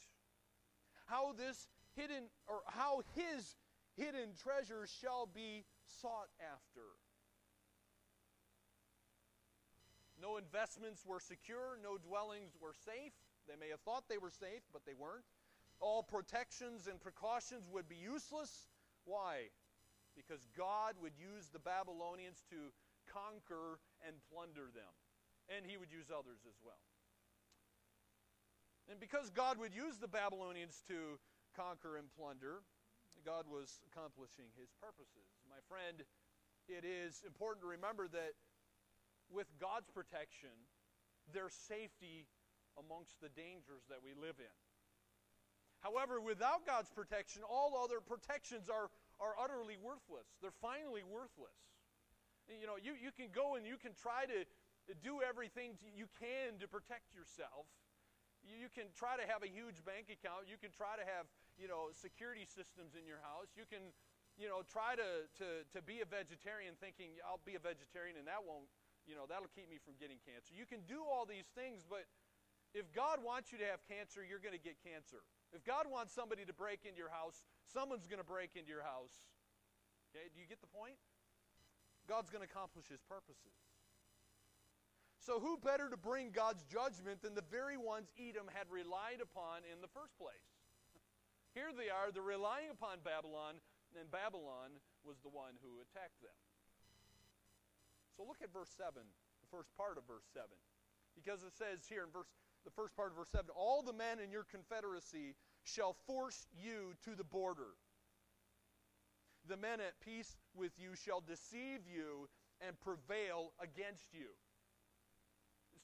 how 1.11 1.33
this 1.35 1.67
hidden 1.95 2.23
or 2.47 2.63
how 2.67 3.01
his 3.15 3.57
hidden 3.97 4.31
treasure 4.41 4.87
shall 4.87 5.27
be 5.27 5.65
sought 6.01 6.31
after. 6.39 6.87
No 10.21 10.37
investments 10.37 11.03
were 11.05 11.19
secure, 11.19 11.77
no 11.83 11.97
dwellings 11.97 12.55
were 12.61 12.73
safe. 12.85 13.11
They 13.49 13.59
may 13.59 13.69
have 13.69 13.81
thought 13.81 14.07
they 14.07 14.21
were 14.21 14.31
safe, 14.31 14.63
but 14.71 14.85
they 14.85 14.93
weren't. 14.93 15.25
All 15.81 16.03
protections 16.03 16.87
and 16.87 17.01
precautions 17.01 17.67
would 17.73 17.89
be 17.89 17.97
useless. 17.97 18.69
Why? 19.03 19.49
Because 20.15 20.47
God 20.55 20.93
would 21.01 21.17
use 21.17 21.49
the 21.51 21.59
Babylonians 21.59 22.45
to 22.53 22.71
conquer 23.11 23.81
and 24.05 24.15
plunder 24.31 24.69
them. 24.71 24.93
and 25.49 25.65
he 25.65 25.77
would 25.77 25.91
use 25.91 26.07
others 26.07 26.39
as 26.47 26.55
well. 26.63 26.79
And 28.91 28.99
because 28.99 29.31
God 29.31 29.55
would 29.55 29.71
use 29.71 30.03
the 30.03 30.11
Babylonians 30.11 30.83
to 30.91 31.15
conquer 31.55 31.95
and 31.95 32.11
plunder, 32.11 32.59
God 33.23 33.47
was 33.47 33.79
accomplishing 33.87 34.51
his 34.59 34.67
purposes. 34.83 35.31
My 35.47 35.63
friend, 35.71 36.03
it 36.67 36.83
is 36.83 37.23
important 37.23 37.63
to 37.63 37.71
remember 37.71 38.11
that 38.11 38.35
with 39.31 39.47
God's 39.63 39.87
protection, 39.87 40.51
there's 41.31 41.55
safety 41.55 42.27
amongst 42.75 43.15
the 43.23 43.31
dangers 43.31 43.87
that 43.87 44.03
we 44.03 44.11
live 44.11 44.35
in. 44.43 44.57
However, 45.79 46.19
without 46.19 46.67
God's 46.67 46.91
protection, 46.91 47.47
all 47.47 47.79
other 47.79 48.03
protections 48.03 48.67
are, 48.67 48.91
are 49.23 49.39
utterly 49.39 49.79
worthless. 49.79 50.27
They're 50.43 50.59
finally 50.59 51.07
worthless. 51.07 51.55
You 52.51 52.67
know, 52.67 52.75
you, 52.75 52.99
you 52.99 53.15
can 53.15 53.31
go 53.31 53.55
and 53.55 53.63
you 53.63 53.79
can 53.79 53.95
try 53.95 54.27
to 54.27 54.43
do 54.99 55.23
everything 55.23 55.79
you 55.95 56.11
can 56.19 56.59
to 56.59 56.67
protect 56.67 57.15
yourself. 57.15 57.71
You, 58.41 58.69
can 58.73 58.89
try 58.97 59.17
to 59.17 59.25
have 59.29 59.45
a 59.45 59.51
huge 59.51 59.83
bank 59.85 60.09
account. 60.09 60.49
You 60.49 60.57
can 60.57 60.73
try 60.73 60.97
to 60.97 61.05
have, 61.05 61.29
you 61.57 61.69
know, 61.69 61.93
security 61.93 62.43
systems 62.45 62.97
in 62.97 63.05
your 63.05 63.21
house. 63.21 63.53
You 63.53 63.69
can, 63.69 63.93
you 64.35 64.49
know, 64.49 64.65
try 64.65 64.97
to, 64.97 65.29
to, 65.37 65.47
to 65.69 65.79
be 65.85 66.01
a 66.01 66.07
vegetarian 66.07 66.73
thinking, 66.81 67.21
I'll 67.21 67.43
be 67.45 67.53
a 67.53 67.61
vegetarian 67.61 68.17
and 68.17 68.25
that 68.25 68.41
won't, 68.41 68.65
you 69.05 69.13
know, 69.13 69.29
that'll 69.29 69.51
keep 69.53 69.69
me 69.69 69.77
from 69.77 69.97
getting 70.01 70.17
cancer. 70.25 70.53
You 70.53 70.65
can 70.65 70.81
do 70.89 71.05
all 71.05 71.29
these 71.29 71.49
things, 71.53 71.85
but 71.85 72.09
if 72.73 72.87
God 72.95 73.19
wants 73.19 73.51
you 73.51 73.59
to 73.59 73.67
have 73.67 73.83
cancer, 73.85 74.23
you're 74.23 74.41
going 74.41 74.55
to 74.55 74.61
get 74.61 74.79
cancer. 74.79 75.21
If 75.51 75.67
God 75.67 75.91
wants 75.91 76.15
somebody 76.15 76.47
to 76.47 76.55
break 76.55 76.87
into 76.87 76.97
your 76.97 77.11
house, 77.11 77.43
someone's 77.67 78.07
going 78.07 78.23
to 78.23 78.27
break 78.27 78.55
into 78.55 78.71
your 78.71 78.87
house. 78.87 79.27
Okay, 80.11 80.31
do 80.31 80.39
you 80.39 80.47
get 80.47 80.63
the 80.63 80.71
point? 80.71 80.95
God's 82.07 82.31
going 82.31 82.43
to 82.43 82.49
accomplish 82.49 82.87
his 82.87 83.03
purposes. 83.03 83.70
So, 85.21 85.37
who 85.37 85.61
better 85.61 85.85
to 85.85 86.01
bring 86.01 86.33
God's 86.33 86.65
judgment 86.65 87.21
than 87.21 87.37
the 87.37 87.45
very 87.45 87.77
ones 87.77 88.09
Edom 88.17 88.49
had 88.49 88.65
relied 88.73 89.21
upon 89.21 89.61
in 89.69 89.77
the 89.77 89.91
first 89.93 90.17
place? 90.17 90.49
Here 91.53 91.69
they 91.69 91.93
are, 91.93 92.09
they're 92.09 92.25
relying 92.25 92.73
upon 92.73 93.05
Babylon, 93.05 93.61
and 93.93 94.09
Babylon 94.09 94.81
was 95.05 95.21
the 95.21 95.29
one 95.29 95.61
who 95.61 95.77
attacked 95.77 96.17
them. 96.25 96.33
So, 98.17 98.25
look 98.25 98.41
at 98.41 98.49
verse 98.49 98.73
7, 98.73 98.97
the 98.97 99.51
first 99.53 99.69
part 99.77 100.01
of 100.01 100.09
verse 100.09 100.25
7. 100.33 100.49
Because 101.13 101.45
it 101.45 101.53
says 101.53 101.85
here 101.85 102.01
in 102.01 102.09
verse 102.09 102.25
the 102.65 102.73
first 102.73 102.97
part 102.97 103.13
of 103.13 103.17
verse 103.17 103.29
7 103.29 103.45
All 103.53 103.85
the 103.85 103.93
men 103.93 104.17
in 104.17 104.33
your 104.33 104.45
confederacy 104.49 105.37
shall 105.63 105.93
force 106.09 106.49
you 106.49 106.97
to 107.05 107.13
the 107.13 107.23
border. 107.23 107.77
The 109.45 109.57
men 109.57 109.81
at 109.81 110.01
peace 110.01 110.37
with 110.57 110.73
you 110.81 110.97
shall 110.97 111.21
deceive 111.21 111.85
you 111.85 112.29
and 112.65 112.79
prevail 112.81 113.53
against 113.61 114.13
you. 114.13 114.33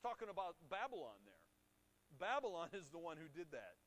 Talking 0.01 0.29
about 0.29 0.55
Babylon 0.69 1.17
there. 1.25 1.37
Babylon 2.19 2.69
is 2.73 2.89
the 2.89 2.99
one 2.99 3.17
who 3.17 3.27
did 3.29 3.51
that. 3.51 3.77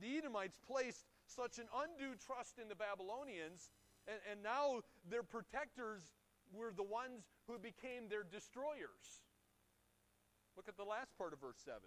The 0.00 0.18
Edomites 0.18 0.58
placed 0.66 1.06
such 1.26 1.58
an 1.58 1.66
undue 1.74 2.14
trust 2.14 2.58
in 2.58 2.68
the 2.68 2.78
Babylonians, 2.78 3.70
and, 4.06 4.18
and 4.30 4.42
now 4.42 4.82
their 5.10 5.22
protectors 5.22 6.02
were 6.54 6.72
the 6.74 6.86
ones 6.86 7.26
who 7.46 7.58
became 7.58 8.08
their 8.08 8.22
destroyers. 8.22 9.26
Look 10.56 10.68
at 10.68 10.76
the 10.76 10.84
last 10.84 11.16
part 11.18 11.32
of 11.32 11.40
verse 11.40 11.58
7. 11.64 11.78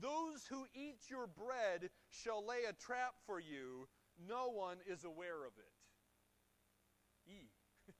Those 0.00 0.46
who 0.48 0.64
eat 0.74 1.10
your 1.10 1.26
bread 1.26 1.90
shall 2.08 2.46
lay 2.46 2.64
a 2.68 2.72
trap 2.72 3.14
for 3.26 3.38
you. 3.38 3.88
No 4.16 4.48
one 4.48 4.78
is 4.86 5.04
aware 5.04 5.44
of 5.44 5.52
it. 5.58 7.30
E. 7.30 7.50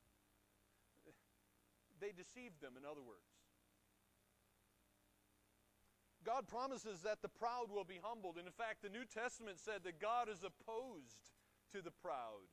they 2.00 2.12
deceived 2.12 2.62
them, 2.62 2.74
in 2.78 2.84
other 2.84 3.02
words. 3.02 3.31
God 6.24 6.46
promises 6.46 7.02
that 7.02 7.22
the 7.22 7.28
proud 7.28 7.70
will 7.70 7.84
be 7.84 7.98
humbled. 8.02 8.38
And 8.38 8.46
in 8.46 8.54
fact, 8.54 8.82
the 8.82 8.92
New 8.92 9.04
Testament 9.04 9.58
said 9.58 9.82
that 9.84 9.98
God 10.00 10.30
is 10.30 10.46
opposed 10.46 11.34
to 11.74 11.82
the 11.82 11.90
proud. 11.90 12.46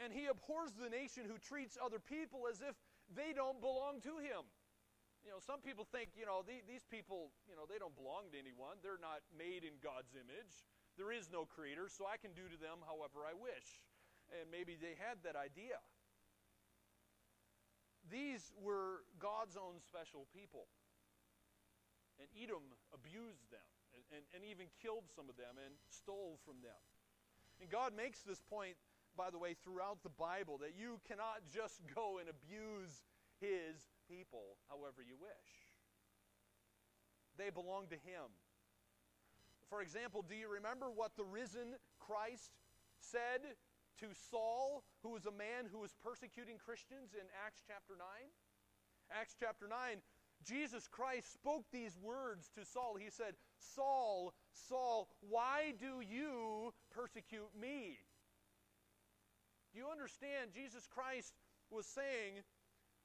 And 0.00 0.12
he 0.12 0.26
abhors 0.26 0.72
the 0.76 0.88
nation 0.88 1.24
who 1.28 1.36
treats 1.36 1.76
other 1.76 2.00
people 2.00 2.48
as 2.48 2.60
if 2.60 2.76
they 3.12 3.32
don't 3.36 3.60
belong 3.60 4.00
to 4.04 4.20
him. 4.20 4.48
You 5.20 5.36
know, 5.36 5.40
some 5.44 5.60
people 5.60 5.84
think, 5.84 6.16
you 6.16 6.24
know, 6.24 6.40
the, 6.40 6.64
these 6.64 6.88
people, 6.88 7.28
you 7.44 7.52
know, 7.52 7.68
they 7.68 7.76
don't 7.76 7.92
belong 7.92 8.32
to 8.32 8.38
anyone. 8.40 8.80
They're 8.80 9.00
not 9.00 9.20
made 9.36 9.68
in 9.68 9.76
God's 9.84 10.16
image. 10.16 10.64
There 10.96 11.12
is 11.12 11.28
no 11.28 11.44
creator, 11.44 11.92
so 11.92 12.08
I 12.08 12.16
can 12.16 12.32
do 12.32 12.48
to 12.48 12.56
them 12.56 12.80
however 12.88 13.28
I 13.28 13.36
wish. 13.36 13.84
And 14.32 14.48
maybe 14.48 14.80
they 14.80 14.96
had 14.96 15.20
that 15.28 15.36
idea. 15.36 15.76
These 18.08 18.56
were 18.56 19.04
God's 19.20 19.60
own 19.60 19.76
special 19.84 20.24
people. 20.32 20.64
And 22.20 22.28
Edom 22.36 22.62
abused 22.92 23.48
them 23.48 23.64
and, 23.96 24.04
and, 24.12 24.24
and 24.36 24.42
even 24.44 24.68
killed 24.76 25.08
some 25.08 25.32
of 25.32 25.40
them 25.40 25.56
and 25.56 25.72
stole 25.88 26.36
from 26.44 26.60
them. 26.60 26.78
And 27.60 27.72
God 27.72 27.96
makes 27.96 28.20
this 28.20 28.44
point, 28.44 28.76
by 29.16 29.32
the 29.32 29.40
way, 29.40 29.56
throughout 29.56 30.04
the 30.04 30.12
Bible 30.12 30.60
that 30.60 30.76
you 30.76 31.00
cannot 31.08 31.48
just 31.48 31.80
go 31.96 32.20
and 32.20 32.28
abuse 32.28 33.08
his 33.40 33.88
people 34.04 34.60
however 34.68 35.00
you 35.00 35.16
wish. 35.16 35.50
They 37.40 37.48
belong 37.48 37.88
to 37.88 37.96
Him. 37.96 38.28
For 39.72 39.80
example, 39.80 40.20
do 40.20 40.36
you 40.36 40.50
remember 40.50 40.92
what 40.92 41.16
the 41.16 41.24
risen 41.24 41.80
Christ 41.96 42.52
said 42.98 43.56
to 44.04 44.12
Saul, 44.12 44.84
who 45.02 45.16
was 45.16 45.24
a 45.24 45.32
man 45.32 45.64
who 45.72 45.80
was 45.80 45.96
persecuting 46.04 46.58
Christians 46.60 47.16
in 47.16 47.24
Acts 47.46 47.64
chapter 47.64 47.96
9? 47.96 48.04
Acts 49.08 49.34
chapter 49.38 49.64
9, 49.68 50.04
Jesus 50.44 50.88
Christ 50.88 51.32
spoke 51.32 51.64
these 51.72 51.96
words 52.02 52.50
to 52.56 52.64
Saul. 52.64 52.96
He 52.98 53.10
said, 53.10 53.34
Saul, 53.58 54.32
Saul, 54.52 55.08
why 55.28 55.74
do 55.78 56.00
you 56.00 56.72
persecute 56.90 57.50
me? 57.60 57.98
Do 59.72 59.78
you 59.78 59.86
understand? 59.90 60.50
Jesus 60.54 60.88
Christ 60.88 61.34
was 61.70 61.86
saying 61.86 62.42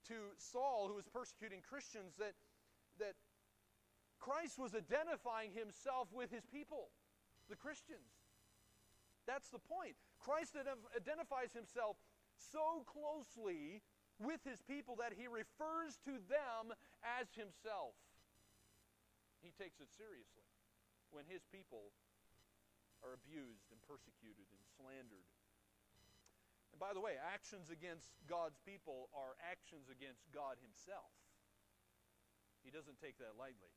to 0.07 0.15
Saul, 0.37 0.87
who 0.87 0.95
was 0.95 1.05
persecuting 1.11 1.59
Christians, 1.61 2.15
that, 2.17 2.33
that 2.99 3.15
Christ 4.19 4.57
was 4.57 4.73
identifying 4.73 5.51
himself 5.51 6.07
with 6.13 6.31
his 6.31 6.45
people, 6.45 6.89
the 7.49 7.55
Christians. 7.55 8.25
That's 9.27 9.49
the 9.49 9.59
point. 9.59 9.95
Christ 10.19 10.55
identifies 10.95 11.53
himself 11.53 11.97
so 12.37 12.85
closely 12.85 13.81
with 14.19 14.39
his 14.47 14.61
people 14.63 14.95
that 15.03 15.13
he 15.15 15.27
refers 15.27 15.99
to 16.07 16.19
them 16.31 16.71
as 17.03 17.27
himself. 17.35 17.95
He 19.43 19.51
takes 19.55 19.77
it 19.83 19.91
seriously 19.93 20.47
when 21.11 21.27
his 21.27 21.43
people 21.51 21.93
are 23.03 23.13
abused 23.13 23.69
and 23.69 23.79
persecuted 23.85 24.47
and 24.49 24.63
slandered 24.79 25.27
and 26.75 26.83
by 26.83 26.91
the 26.91 26.99
way, 26.99 27.15
actions 27.15 27.71
against 27.71 28.19
God's 28.27 28.59
people 28.67 29.07
are 29.15 29.39
actions 29.39 29.87
against 29.87 30.27
God 30.35 30.59
Himself. 30.59 31.07
He 32.67 32.69
doesn't 32.75 32.99
take 32.99 33.15
that 33.23 33.39
lightly. 33.39 33.71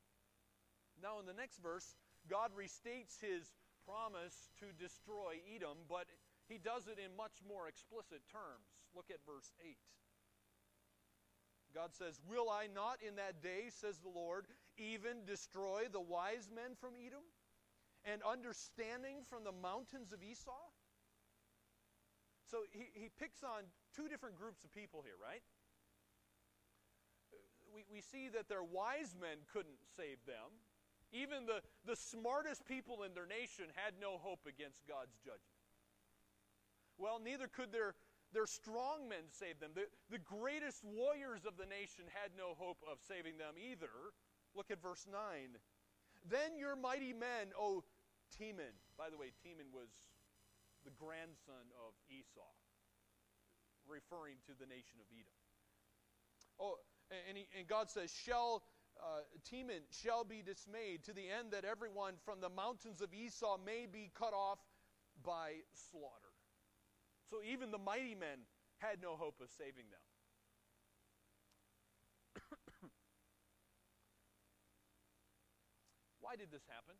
Now, 0.99 1.15
in 1.23 1.23
the 1.23 1.31
next 1.31 1.63
verse, 1.63 1.95
God 2.27 2.51
restates 2.51 3.15
His 3.23 3.55
promise 3.87 4.51
to 4.59 4.75
destroy 4.75 5.39
Edom, 5.47 5.87
but 5.87 6.11
He 6.51 6.59
does 6.59 6.91
it 6.91 6.99
in 6.99 7.15
much 7.15 7.39
more 7.39 7.71
explicit 7.71 8.19
terms. 8.27 8.67
Look 8.91 9.07
at 9.07 9.23
verse 9.23 9.55
8. 9.63 9.79
God 11.79 11.95
says, 11.95 12.19
Will 12.27 12.51
I 12.51 12.67
not 12.67 12.99
in 12.99 13.15
that 13.15 13.39
day, 13.39 13.71
says 13.71 14.03
the 14.03 14.11
Lord, 14.11 14.51
even 14.75 15.23
destroy 15.23 15.87
the 15.87 16.03
wise 16.03 16.51
men 16.51 16.75
from 16.75 16.91
Edom 16.99 17.23
and 18.03 18.19
understanding 18.27 19.23
from 19.23 19.47
the 19.47 19.55
mountains 19.55 20.11
of 20.11 20.19
Esau? 20.19 20.67
So 22.51 22.67
he, 22.75 22.91
he 22.91 23.07
picks 23.15 23.47
on 23.47 23.63
two 23.95 24.11
different 24.11 24.35
groups 24.35 24.65
of 24.67 24.75
people 24.75 24.99
here, 25.07 25.15
right? 25.15 25.39
We, 27.71 27.87
we 27.87 28.01
see 28.01 28.27
that 28.27 28.49
their 28.49 28.63
wise 28.63 29.15
men 29.15 29.39
couldn't 29.47 29.79
save 29.95 30.19
them. 30.27 30.51
Even 31.15 31.47
the, 31.47 31.63
the 31.87 31.95
smartest 31.95 32.67
people 32.67 33.07
in 33.07 33.15
their 33.15 33.25
nation 33.25 33.71
had 33.79 33.95
no 34.01 34.19
hope 34.19 34.43
against 34.43 34.83
God's 34.83 35.15
judgment. 35.23 35.63
Well, 36.99 37.21
neither 37.23 37.47
could 37.47 37.71
their, 37.71 37.95
their 38.33 38.45
strong 38.45 39.09
men 39.09 39.25
saved 39.31 39.59
them. 39.59 39.71
The, 39.73 39.89
the 40.09 40.21
greatest 40.21 40.83
warriors 40.83 41.45
of 41.45 41.57
the 41.57 41.65
nation 41.65 42.05
had 42.13 42.31
no 42.37 42.53
hope 42.57 42.79
of 42.85 43.01
saving 43.01 43.37
them 43.37 43.57
either. 43.57 44.13
Look 44.53 44.69
at 44.69 44.81
verse 44.81 45.05
9. 45.09 45.57
Then 46.29 46.57
your 46.57 46.75
mighty 46.75 47.13
men, 47.13 47.53
O 47.57 47.83
Teman. 48.37 48.77
By 48.97 49.09
the 49.09 49.17
way, 49.17 49.33
Teman 49.41 49.73
was 49.73 49.89
the 50.85 50.91
grandson 50.93 51.73
of 51.75 51.97
Esau, 52.07 52.53
referring 53.87 54.37
to 54.45 54.53
the 54.57 54.65
nation 54.65 55.01
of 55.01 55.07
Edom. 55.11 55.37
Oh, 56.59 56.77
and, 57.27 57.37
he, 57.37 57.47
and 57.57 57.67
God 57.67 57.89
says, 57.89 58.11
Shall 58.13 58.63
uh, 58.99 59.23
Teman 59.47 59.81
shall 59.91 60.23
be 60.23 60.41
dismayed 60.41 61.03
to 61.05 61.13
the 61.13 61.29
end 61.29 61.51
that 61.51 61.63
everyone 61.63 62.13
from 62.25 62.41
the 62.41 62.49
mountains 62.49 63.01
of 63.01 63.13
Esau 63.13 63.57
may 63.65 63.87
be 63.91 64.11
cut 64.13 64.33
off 64.33 64.59
by 65.23 65.63
slaughter. 65.73 66.28
So 67.29 67.45
even 67.45 67.69
the 67.69 67.77
mighty 67.77 68.15
men 68.17 68.49
had 68.81 69.01
no 69.01 69.15
hope 69.15 69.37
of 69.39 69.49
saving 69.53 69.85
them. 69.93 70.01
Why 76.25 76.35
did 76.35 76.49
this 76.49 76.65
happen? 76.65 76.97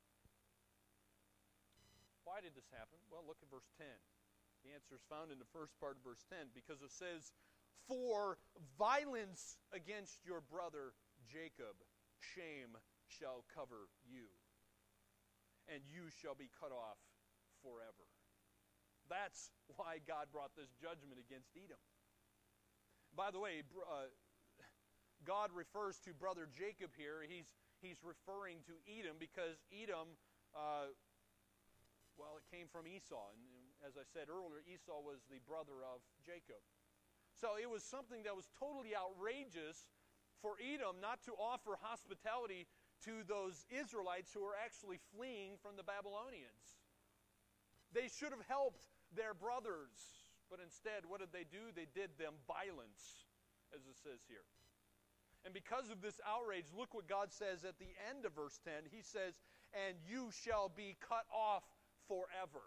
Why 2.30 2.46
did 2.46 2.54
this 2.54 2.70
happen? 2.70 3.02
Well, 3.10 3.26
look 3.26 3.42
at 3.42 3.50
verse 3.50 3.74
10. 3.82 3.90
The 4.62 4.78
answer 4.78 4.94
is 4.94 5.02
found 5.10 5.34
in 5.34 5.42
the 5.42 5.50
first 5.50 5.74
part 5.82 5.98
of 5.98 6.06
verse 6.06 6.22
10 6.30 6.54
because 6.54 6.86
it 6.86 6.94
says, 6.94 7.34
For 7.90 8.38
violence 8.78 9.58
against 9.74 10.22
your 10.22 10.46
brother 10.46 10.94
Jacob, 11.26 11.74
shame 12.22 12.78
shall 13.10 13.50
cover 13.50 13.90
you, 14.06 14.30
and 15.66 15.82
you 15.90 16.14
shall 16.22 16.38
be 16.38 16.54
cut 16.54 16.70
off 16.70 17.02
forever. 17.66 18.06
That's 19.10 19.50
why 19.76 20.00
God 20.06 20.30
brought 20.32 20.54
this 20.54 20.70
judgment 20.78 21.18
against 21.18 21.50
Edom. 21.58 21.82
By 23.18 23.34
the 23.34 23.42
way, 23.42 23.66
uh, 23.66 24.08
God 25.26 25.50
refers 25.52 25.98
to 26.06 26.14
brother 26.14 26.48
Jacob 26.48 26.94
here. 26.96 27.26
He's, 27.26 27.50
he's 27.82 28.00
referring 28.06 28.62
to 28.70 28.78
Edom 28.86 29.18
because 29.18 29.58
Edom, 29.74 30.14
uh, 30.54 30.94
well, 32.16 32.38
it 32.38 32.46
came 32.54 32.70
from 32.70 32.86
Esau. 32.86 33.34
And 33.34 33.44
as 33.82 33.98
I 33.98 34.06
said 34.14 34.30
earlier, 34.30 34.62
Esau 34.64 35.02
was 35.02 35.26
the 35.28 35.42
brother 35.44 35.82
of 35.82 36.06
Jacob. 36.22 36.62
So 37.34 37.58
it 37.58 37.70
was 37.70 37.82
something 37.82 38.24
that 38.24 38.36
was 38.38 38.46
totally 38.60 38.94
outrageous 38.94 39.90
for 40.42 40.56
Edom 40.62 41.02
not 41.02 41.24
to 41.26 41.34
offer 41.36 41.76
hospitality 41.82 42.68
to 43.06 43.24
those 43.28 43.66
Israelites 43.72 44.32
who 44.36 44.44
were 44.44 44.56
actually 44.60 45.00
fleeing 45.16 45.56
from 45.64 45.80
the 45.80 45.84
Babylonians. 45.84 46.80
They 47.96 48.12
should 48.12 48.36
have 48.36 48.44
helped 48.48 48.86
their 49.16 49.34
brothers. 49.34 49.94
But 50.50 50.60
instead, 50.64 51.06
what 51.06 51.22
did 51.22 51.30
they 51.30 51.46
do? 51.46 51.70
They 51.74 51.86
did 51.86 52.18
them 52.18 52.34
violence, 52.50 53.30
as 53.70 53.86
it 53.86 53.98
says 54.02 54.26
here. 54.26 54.46
And 55.46 55.54
because 55.54 55.88
of 55.94 56.02
this 56.02 56.20
outrage, 56.26 56.68
look 56.76 56.92
what 56.92 57.08
God 57.08 57.32
says 57.32 57.64
at 57.64 57.80
the 57.80 57.94
end 58.10 58.26
of 58.26 58.36
verse 58.36 58.60
10. 58.66 58.92
He 58.92 59.06
says, 59.06 59.40
And 59.72 59.96
you 60.04 60.34
shall 60.34 60.68
be 60.68 60.98
cut 61.00 61.24
off 61.32 61.64
forever. 62.10 62.66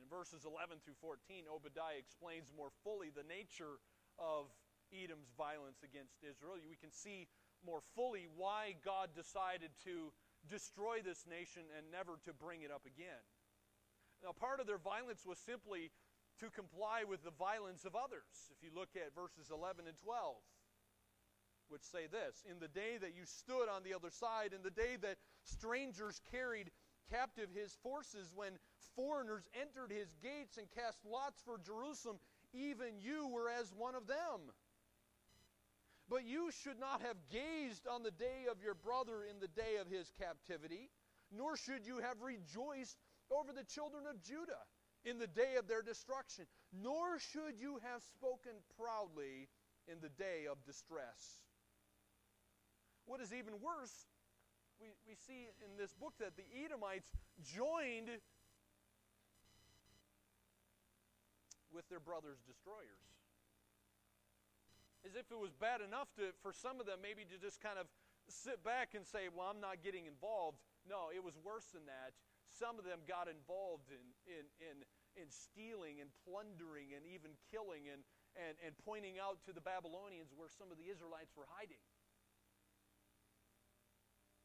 In 0.00 0.08
verses 0.10 0.48
11 0.48 0.82
through 0.82 0.98
14, 0.98 1.46
Obadiah 1.46 2.00
explains 2.00 2.50
more 2.56 2.72
fully 2.82 3.12
the 3.12 3.28
nature 3.28 3.78
of 4.18 4.50
Edom's 4.90 5.30
violence 5.36 5.84
against 5.84 6.16
Israel. 6.24 6.58
We 6.64 6.80
can 6.80 6.90
see 6.90 7.28
more 7.62 7.84
fully 7.94 8.26
why 8.34 8.74
God 8.82 9.12
decided 9.14 9.70
to 9.84 10.10
destroy 10.48 11.04
this 11.04 11.26
nation 11.28 11.68
and 11.76 11.86
never 11.92 12.18
to 12.24 12.32
bring 12.32 12.62
it 12.62 12.72
up 12.72 12.86
again. 12.86 13.20
Now, 14.22 14.32
part 14.32 14.60
of 14.60 14.66
their 14.66 14.78
violence 14.78 15.24
was 15.24 15.38
simply 15.38 15.90
to 16.40 16.50
comply 16.50 17.04
with 17.08 17.22
the 17.24 17.30
violence 17.30 17.84
of 17.84 17.94
others. 17.94 18.50
If 18.50 18.62
you 18.62 18.70
look 18.74 18.90
at 18.94 19.14
verses 19.14 19.50
11 19.50 19.86
and 19.86 19.96
12, 20.02 20.36
which 21.68 21.82
say 21.82 22.06
this 22.10 22.42
In 22.50 22.58
the 22.58 22.68
day 22.68 22.98
that 23.00 23.14
you 23.14 23.24
stood 23.24 23.68
on 23.68 23.82
the 23.82 23.94
other 23.94 24.10
side, 24.10 24.52
in 24.52 24.62
the 24.62 24.70
day 24.70 24.96
that 25.02 25.18
strangers 25.44 26.20
carried 26.30 26.70
captive 27.10 27.48
his 27.54 27.76
forces, 27.82 28.32
when 28.34 28.58
foreigners 28.94 29.48
entered 29.54 29.90
his 29.90 30.14
gates 30.22 30.58
and 30.58 30.66
cast 30.74 30.98
lots 31.04 31.40
for 31.42 31.58
Jerusalem, 31.58 32.18
even 32.52 33.00
you 33.00 33.28
were 33.28 33.48
as 33.48 33.72
one 33.76 33.94
of 33.94 34.06
them. 34.06 34.52
But 36.08 36.24
you 36.24 36.50
should 36.50 36.80
not 36.80 37.02
have 37.02 37.16
gazed 37.30 37.86
on 37.86 38.02
the 38.02 38.10
day 38.10 38.46
of 38.50 38.62
your 38.62 38.74
brother 38.74 39.24
in 39.28 39.40
the 39.40 39.48
day 39.48 39.76
of 39.80 39.88
his 39.88 40.10
captivity, 40.18 40.88
nor 41.30 41.56
should 41.56 41.86
you 41.86 41.98
have 41.98 42.22
rejoiced 42.22 42.96
over 43.30 43.52
the 43.52 43.64
children 43.64 44.04
of 44.08 44.22
Judah 44.22 44.64
in 45.04 45.18
the 45.18 45.26
day 45.26 45.56
of 45.58 45.68
their 45.68 45.82
destruction, 45.82 46.44
nor 46.72 47.18
should 47.18 47.56
you 47.58 47.78
have 47.82 48.02
spoken 48.02 48.52
proudly 48.76 49.48
in 49.86 50.00
the 50.00 50.10
day 50.10 50.44
of 50.50 50.58
distress. 50.64 51.40
What 53.06 53.20
is 53.20 53.32
even 53.32 53.54
worse, 53.64 54.04
we, 54.80 54.92
we 55.06 55.14
see 55.14 55.48
in 55.64 55.80
this 55.80 55.94
book 55.94 56.12
that 56.20 56.36
the 56.36 56.44
Edomites 56.52 57.08
joined 57.40 58.20
with 61.72 61.88
their 61.88 62.00
brother's 62.00 62.40
destroyers. 62.44 63.00
As 65.06 65.14
if 65.14 65.30
it 65.30 65.38
was 65.38 65.54
bad 65.56 65.80
enough 65.80 66.12
to, 66.18 66.36
for 66.42 66.52
some 66.52 66.80
of 66.80 66.86
them 66.86 67.00
maybe 67.00 67.24
to 67.24 67.38
just 67.40 67.62
kind 67.62 67.78
of 67.78 67.86
sit 68.28 68.60
back 68.60 68.92
and 68.92 69.06
say, 69.06 69.32
Well, 69.32 69.48
I'm 69.48 69.62
not 69.62 69.80
getting 69.80 70.04
involved. 70.04 70.58
No, 70.84 71.08
it 71.14 71.22
was 71.22 71.38
worse 71.40 71.70
than 71.72 71.86
that 71.86 72.12
some 72.48 72.80
of 72.80 72.84
them 72.88 73.04
got 73.04 73.28
involved 73.28 73.92
in, 73.92 74.04
in, 74.24 74.44
in, 74.60 74.76
in 75.20 75.28
stealing 75.28 76.00
and 76.00 76.08
plundering 76.24 76.96
and 76.96 77.04
even 77.04 77.36
killing 77.52 77.88
and, 77.92 78.00
and, 78.36 78.56
and 78.64 78.72
pointing 78.82 79.20
out 79.20 79.40
to 79.44 79.52
the 79.52 79.60
Babylonians 79.62 80.32
where 80.32 80.48
some 80.48 80.72
of 80.72 80.80
the 80.80 80.88
Israelites 80.88 81.36
were 81.36 81.48
hiding. 81.52 81.80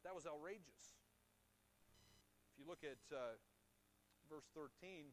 That 0.04 0.12
was 0.12 0.28
outrageous. 0.28 0.92
If 2.52 2.60
you 2.60 2.68
look 2.68 2.84
at 2.84 3.00
uh, 3.08 3.40
verse 4.28 4.44
13, 4.52 5.08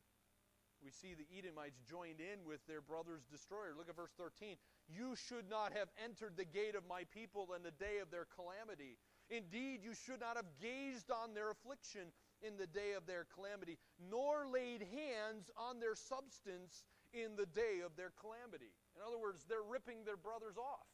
we 0.84 0.92
see 0.92 1.14
the 1.14 1.30
Edomites 1.32 1.80
joined 1.86 2.20
in 2.20 2.44
with 2.44 2.60
their 2.68 2.82
brother's 2.82 3.24
destroyer. 3.30 3.78
Look 3.78 3.88
at 3.88 3.96
verse 3.96 4.12
13. 4.18 4.58
You 4.90 5.16
should 5.16 5.48
not 5.48 5.72
have 5.78 5.88
entered 6.04 6.36
the 6.36 6.46
gate 6.46 6.76
of 6.76 6.84
my 6.90 7.06
people 7.14 7.54
in 7.56 7.62
the 7.62 7.72
day 7.72 8.02
of 8.02 8.10
their 8.10 8.26
calamity. 8.34 8.98
Indeed, 9.30 9.80
you 9.86 9.94
should 9.94 10.20
not 10.20 10.36
have 10.36 10.50
gazed 10.60 11.08
on 11.14 11.34
their 11.34 11.52
affliction 11.54 12.12
in 12.42 12.58
the 12.58 12.68
day 12.68 12.94
of 12.98 13.06
their 13.06 13.26
calamity, 13.34 13.78
nor 13.98 14.46
laid 14.50 14.82
hands 14.82 15.50
on 15.58 15.80
their 15.80 15.96
substance 15.96 16.86
in 17.14 17.36
the 17.36 17.46
day 17.46 17.86
of 17.86 17.96
their 17.96 18.12
calamity. 18.18 18.74
In 18.98 19.02
other 19.06 19.20
words, 19.20 19.46
they're 19.48 19.66
ripping 19.66 20.04
their 20.06 20.18
brothers 20.18 20.58
off. 20.58 20.90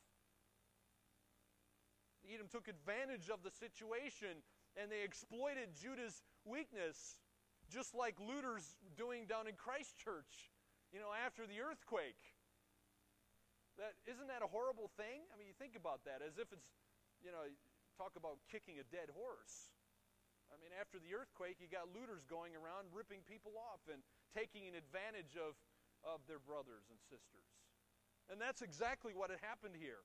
Edom 2.27 2.51
took 2.51 2.67
advantage 2.67 3.31
of 3.31 3.39
the 3.39 3.51
situation 3.51 4.43
and 4.75 4.91
they 4.91 5.01
exploited 5.01 5.71
Judah's 5.73 6.21
weakness, 6.43 7.23
just 7.71 7.95
like 7.95 8.19
looters 8.19 8.75
doing 8.99 9.25
down 9.25 9.47
in 9.47 9.55
Christchurch, 9.55 10.51
you 10.91 10.99
know, 10.99 11.15
after 11.15 11.47
the 11.47 11.63
earthquake. 11.63 12.19
That 13.79 13.95
isn't 14.09 14.27
that 14.27 14.41
a 14.43 14.49
horrible 14.49 14.89
thing? 14.97 15.23
I 15.31 15.37
mean, 15.37 15.47
you 15.47 15.55
think 15.55 15.77
about 15.77 16.03
that 16.05 16.19
as 16.25 16.35
if 16.41 16.51
it's, 16.51 16.67
you 17.23 17.31
know, 17.31 17.45
talk 17.95 18.17
about 18.17 18.41
kicking 18.49 18.77
a 18.81 18.85
dead 18.89 19.09
horse. 19.13 19.71
I 20.51 20.57
mean, 20.59 20.71
after 20.75 20.97
the 20.97 21.11
earthquake, 21.15 21.59
you 21.59 21.67
got 21.67 21.91
looters 21.91 22.23
going 22.27 22.55
around 22.55 22.91
ripping 22.95 23.23
people 23.27 23.55
off 23.57 23.83
and 23.91 24.03
taking 24.31 24.67
advantage 24.71 25.35
of, 25.35 25.55
of 26.07 26.23
their 26.27 26.39
brothers 26.39 26.87
and 26.87 26.99
sisters. 27.07 27.51
And 28.27 28.39
that's 28.39 28.61
exactly 28.61 29.15
what 29.15 29.31
had 29.31 29.39
happened 29.43 29.75
here. 29.79 30.03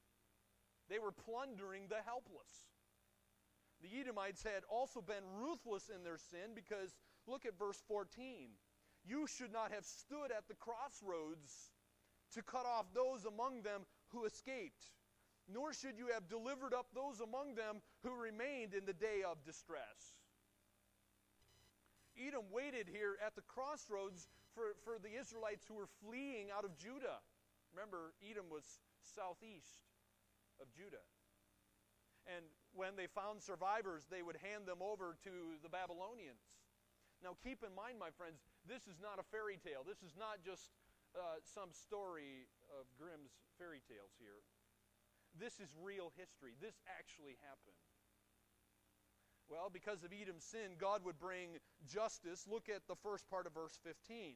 They 0.89 0.99
were 0.99 1.13
plundering 1.13 1.87
the 1.89 2.03
helpless. 2.05 2.71
The 3.83 3.91
Edomites 3.99 4.43
had 4.43 4.63
also 4.71 5.01
been 5.01 5.27
ruthless 5.39 5.91
in 5.91 6.05
their 6.05 6.19
sin 6.19 6.55
because 6.55 6.95
look 7.27 7.47
at 7.47 7.59
verse 7.59 7.83
14. 7.89 8.55
You 9.05 9.27
should 9.27 9.53
not 9.53 9.73
have 9.73 9.85
stood 9.85 10.31
at 10.31 10.47
the 10.47 10.55
crossroads 10.55 11.75
to 12.35 12.43
cut 12.43 12.67
off 12.67 12.87
those 12.95 13.25
among 13.27 13.63
them 13.63 13.83
who 14.09 14.25
escaped, 14.25 14.87
nor 15.53 15.73
should 15.73 15.99
you 15.99 16.09
have 16.15 16.29
delivered 16.29 16.73
up 16.73 16.87
those 16.95 17.21
among 17.21 17.55
them 17.55 17.83
who 18.03 18.15
remained 18.15 18.75
in 18.75 18.87
the 18.87 18.93
day 18.93 19.23
of 19.27 19.43
distress. 19.45 20.22
Edom 22.17 22.49
waited 22.53 22.89
here 22.89 23.17
at 23.25 23.35
the 23.35 23.43
crossroads 23.43 24.29
for, 24.55 24.77
for 24.85 25.01
the 25.01 25.13
Israelites 25.17 25.65
who 25.67 25.75
were 25.75 25.89
fleeing 26.05 26.53
out 26.53 26.65
of 26.65 26.77
Judah. 26.77 27.25
Remember, 27.73 28.13
Edom 28.21 28.53
was 28.53 28.65
southeast 29.01 29.89
of 30.61 30.69
Judah. 30.77 31.03
And 32.29 32.45
when 32.77 32.95
they 32.95 33.11
found 33.11 33.43
survivors, 33.43 34.07
they 34.07 34.23
would 34.23 34.39
hand 34.39 34.69
them 34.69 34.79
over 34.79 35.19
to 35.25 35.59
the 35.65 35.73
Babylonians. 35.73 36.45
Now, 37.23 37.35
keep 37.43 37.63
in 37.67 37.75
mind, 37.75 37.99
my 37.99 38.11
friends, 38.15 38.43
this 38.67 38.87
is 38.87 38.99
not 39.03 39.19
a 39.19 39.27
fairy 39.27 39.59
tale. 39.59 39.83
This 39.83 40.03
is 40.03 40.15
not 40.15 40.43
just 40.43 40.71
uh, 41.15 41.43
some 41.43 41.71
story 41.71 42.47
of 42.71 42.87
Grimm's 42.99 43.35
fairy 43.59 43.83
tales 43.87 44.15
here. 44.19 44.43
This 45.39 45.59
is 45.59 45.73
real 45.79 46.13
history. 46.19 46.59
This 46.61 46.77
actually 46.87 47.41
happened. 47.41 47.79
Well, 49.49 49.71
because 49.73 50.03
of 50.03 50.11
Edom's 50.13 50.45
sin, 50.45 50.77
God 50.79 51.05
would 51.05 51.19
bring 51.19 51.59
justice. 51.87 52.47
Look 52.51 52.69
at 52.69 52.87
the 52.89 52.97
first 53.03 53.29
part 53.29 53.47
of 53.47 53.55
verse 53.55 53.79
15. 53.85 54.35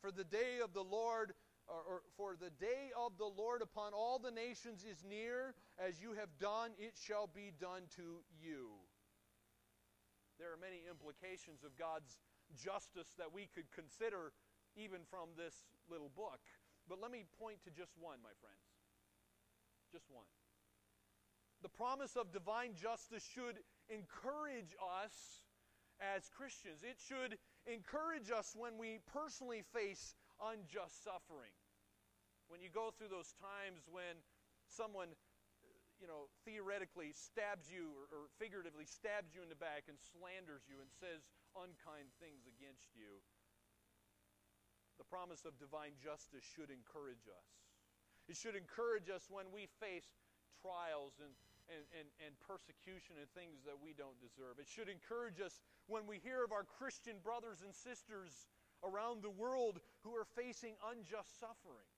For 0.00 0.10
the 0.10 0.24
day 0.24 0.60
of 0.62 0.72
the 0.72 0.84
Lord, 0.84 1.34
or, 1.66 1.82
or, 1.82 2.02
for 2.16 2.36
the 2.38 2.50
day 2.50 2.90
of 2.96 3.18
the 3.18 3.26
Lord 3.26 3.62
upon 3.62 3.92
all 3.92 4.18
the 4.18 4.30
nations 4.30 4.84
is 4.88 5.04
near, 5.04 5.54
as 5.78 6.00
you 6.00 6.14
have 6.14 6.30
done, 6.38 6.70
it 6.78 6.94
shall 6.94 7.26
be 7.26 7.52
done 7.60 7.82
to 7.96 8.22
you. 8.40 8.70
There 10.38 10.52
are 10.54 10.60
many 10.60 10.86
implications 10.88 11.64
of 11.64 11.76
God's 11.76 12.16
justice 12.54 13.10
that 13.18 13.34
we 13.34 13.50
could 13.52 13.66
consider 13.74 14.32
even 14.76 15.02
from 15.10 15.34
this 15.36 15.66
little 15.90 16.10
book. 16.14 16.40
But 16.88 17.02
let 17.02 17.10
me 17.10 17.26
point 17.38 17.58
to 17.64 17.70
just 17.70 17.92
one, 17.98 18.22
my 18.22 18.32
friends. 18.40 18.62
Just 19.90 20.06
one. 20.08 20.30
The 21.60 21.68
promise 21.68 22.14
of 22.14 22.30
divine 22.32 22.78
justice 22.78 23.26
should 23.26 23.58
encourage 23.90 24.76
us 24.78 25.42
as 25.98 26.30
Christians. 26.30 26.84
It 26.86 27.00
should 27.00 27.36
encourage 27.66 28.30
us 28.30 28.54
when 28.54 28.78
we 28.78 29.00
personally 29.10 29.64
face 29.74 30.14
unjust 30.38 31.02
suffering. 31.02 31.52
When 32.48 32.62
you 32.62 32.70
go 32.72 32.94
through 32.94 33.12
those 33.12 33.34
times 33.36 33.84
when 33.90 34.22
someone 34.68 35.12
you 35.98 36.06
know, 36.06 36.30
theoretically 36.46 37.10
stabs 37.10 37.66
you 37.66 37.90
or, 37.90 38.06
or 38.14 38.22
figuratively 38.38 38.86
stabs 38.86 39.34
you 39.34 39.42
in 39.42 39.50
the 39.50 39.58
back 39.58 39.90
and 39.90 39.98
slanders 39.98 40.62
you 40.70 40.78
and 40.78 40.86
says 40.94 41.26
unkind 41.58 42.06
things 42.22 42.46
against 42.46 42.94
you, 42.94 43.18
the 45.02 45.06
promise 45.06 45.42
of 45.42 45.58
divine 45.58 45.98
justice 45.98 46.46
should 46.46 46.70
encourage 46.70 47.26
us. 47.26 47.50
It 48.30 48.38
should 48.38 48.54
encourage 48.54 49.10
us 49.10 49.26
when 49.26 49.50
we 49.50 49.66
face 49.82 50.06
trials 50.62 51.18
and, 51.18 51.34
and, 51.68 51.84
and, 51.92 52.08
and, 52.24 52.32
persecution 52.40 53.20
and 53.20 53.28
things 53.36 53.60
that 53.68 53.76
we 53.76 53.92
don't 53.92 54.16
deserve. 54.18 54.56
It 54.56 54.68
should 54.68 54.88
encourage 54.88 55.40
us 55.40 55.60
when 55.84 56.08
we 56.08 56.16
hear 56.16 56.40
of 56.40 56.52
our 56.52 56.64
Christian 56.64 57.20
brothers 57.20 57.60
and 57.60 57.76
sisters 57.76 58.48
around 58.80 59.20
the 59.20 59.32
world 59.32 59.80
who 60.00 60.16
are 60.16 60.24
facing 60.24 60.80
unjust 60.80 61.36
suffering. 61.36 61.88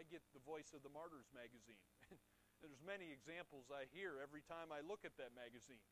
I 0.00 0.04
get 0.08 0.24
the 0.32 0.40
Voice 0.44 0.72
of 0.72 0.80
the 0.80 0.92
Martyrs 0.92 1.28
magazine. 1.36 1.80
There's 2.64 2.80
many 2.80 3.12
examples 3.12 3.68
I 3.68 3.84
hear 3.92 4.20
every 4.20 4.40
time 4.40 4.72
I 4.72 4.80
look 4.80 5.04
at 5.04 5.16
that 5.20 5.36
magazine. 5.36 5.84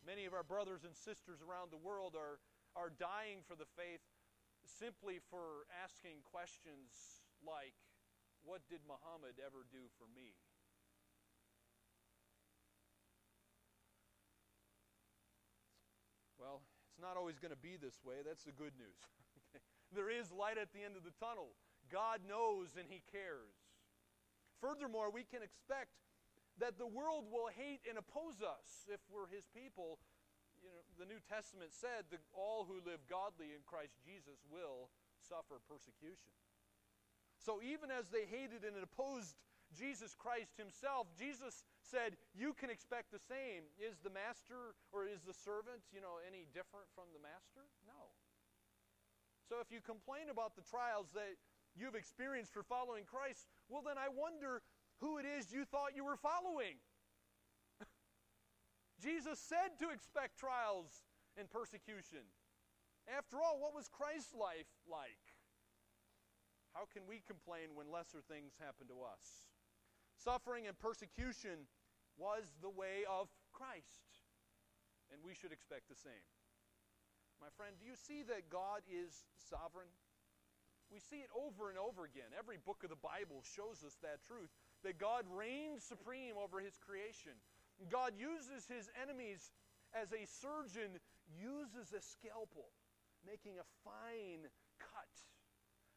Many 0.00 0.24
of 0.24 0.32
our 0.32 0.42
brothers 0.42 0.88
and 0.88 0.96
sisters 0.96 1.44
around 1.44 1.70
the 1.70 1.80
world 1.80 2.16
are, 2.16 2.40
are 2.72 2.88
dying 2.88 3.44
for 3.44 3.52
the 3.52 3.68
faith 3.76 4.02
simply 4.64 5.20
for 5.30 5.68
asking 5.84 6.24
questions 6.24 7.22
like, 7.44 7.76
What 8.42 8.64
did 8.72 8.80
Muhammad 8.88 9.38
ever 9.38 9.68
do 9.68 9.92
for 10.00 10.08
me? 10.10 10.34
Well, 16.42 16.66
it's 16.90 16.98
not 16.98 17.14
always 17.14 17.38
going 17.38 17.54
to 17.54 17.62
be 17.62 17.78
this 17.78 18.02
way. 18.02 18.26
That's 18.26 18.42
the 18.42 18.50
good 18.50 18.74
news. 18.74 18.98
there 19.94 20.10
is 20.10 20.34
light 20.34 20.58
at 20.58 20.74
the 20.74 20.82
end 20.82 20.98
of 20.98 21.06
the 21.06 21.14
tunnel. 21.22 21.54
God 21.86 22.26
knows 22.26 22.74
and 22.74 22.90
He 22.90 22.98
cares. 23.14 23.54
Furthermore, 24.58 25.14
we 25.14 25.22
can 25.22 25.46
expect 25.46 25.94
that 26.58 26.82
the 26.82 26.90
world 26.90 27.30
will 27.30 27.46
hate 27.46 27.86
and 27.86 27.94
oppose 27.94 28.42
us 28.42 28.90
if 28.90 28.98
we're 29.06 29.30
His 29.30 29.46
people. 29.54 30.02
You 30.58 30.66
know, 30.66 30.82
the 30.98 31.06
New 31.06 31.22
Testament 31.22 31.70
said 31.70 32.10
that 32.10 32.26
all 32.34 32.66
who 32.66 32.82
live 32.82 33.06
godly 33.06 33.54
in 33.54 33.62
Christ 33.62 34.02
Jesus 34.02 34.42
will 34.50 34.90
suffer 35.22 35.62
persecution. 35.70 36.34
So 37.38 37.62
even 37.62 37.94
as 37.94 38.10
they 38.10 38.26
hated 38.26 38.66
and 38.66 38.74
opposed 38.82 39.38
Jesus 39.72 40.14
Christ 40.14 40.54
himself, 40.60 41.08
Jesus 41.16 41.64
said, 41.80 42.16
You 42.36 42.52
can 42.52 42.68
expect 42.68 43.10
the 43.10 43.20
same. 43.20 43.64
Is 43.80 43.98
the 44.04 44.12
master 44.12 44.76
or 44.92 45.08
is 45.08 45.24
the 45.24 45.32
servant, 45.32 45.82
you 45.92 46.00
know, 46.00 46.20
any 46.20 46.44
different 46.52 46.88
from 46.94 47.08
the 47.16 47.20
master? 47.20 47.68
No. 47.88 48.12
So 49.48 49.60
if 49.60 49.72
you 49.72 49.80
complain 49.80 50.30
about 50.30 50.56
the 50.56 50.64
trials 50.64 51.12
that 51.12 51.36
you've 51.76 51.96
experienced 51.96 52.52
for 52.52 52.62
following 52.62 53.04
Christ, 53.04 53.48
well, 53.68 53.82
then 53.84 53.96
I 53.96 54.08
wonder 54.08 54.62
who 55.00 55.18
it 55.18 55.26
is 55.26 55.52
you 55.52 55.64
thought 55.64 55.96
you 55.96 56.04
were 56.04 56.16
following. 56.16 56.80
Jesus 59.02 59.40
said 59.40 59.76
to 59.80 59.90
expect 59.90 60.38
trials 60.38 61.04
and 61.36 61.50
persecution. 61.50 62.24
After 63.10 63.36
all, 63.42 63.58
what 63.58 63.74
was 63.74 63.88
Christ's 63.88 64.32
life 64.32 64.70
like? 64.86 65.20
How 66.72 66.88
can 66.88 67.02
we 67.04 67.20
complain 67.26 67.74
when 67.74 67.92
lesser 67.92 68.24
things 68.24 68.56
happen 68.56 68.88
to 68.88 69.04
us? 69.04 69.51
Suffering 70.22 70.70
and 70.70 70.78
persecution 70.78 71.66
was 72.14 72.54
the 72.62 72.70
way 72.70 73.02
of 73.10 73.26
Christ, 73.50 74.22
and 75.10 75.18
we 75.26 75.34
should 75.34 75.50
expect 75.50 75.90
the 75.90 75.98
same. 75.98 76.22
My 77.42 77.50
friend, 77.58 77.74
do 77.74 77.82
you 77.82 77.98
see 77.98 78.22
that 78.30 78.46
God 78.46 78.86
is 78.86 79.26
sovereign? 79.34 79.90
We 80.94 81.02
see 81.02 81.26
it 81.26 81.32
over 81.34 81.74
and 81.74 81.78
over 81.80 82.06
again. 82.06 82.30
Every 82.38 82.54
book 82.62 82.86
of 82.86 82.94
the 82.94 83.02
Bible 83.02 83.42
shows 83.42 83.82
us 83.82 83.98
that 84.06 84.22
truth 84.22 84.54
that 84.86 85.02
God 85.02 85.26
reigns 85.26 85.82
supreme 85.82 86.38
over 86.38 86.62
his 86.62 86.78
creation. 86.78 87.34
God 87.90 88.14
uses 88.14 88.70
his 88.70 88.86
enemies 88.94 89.50
as 89.90 90.14
a 90.14 90.22
surgeon 90.22 91.02
uses 91.34 91.90
a 91.90 91.98
scalpel, 91.98 92.70
making 93.26 93.58
a 93.58 93.66
fine 93.82 94.46
cut. 94.78 95.14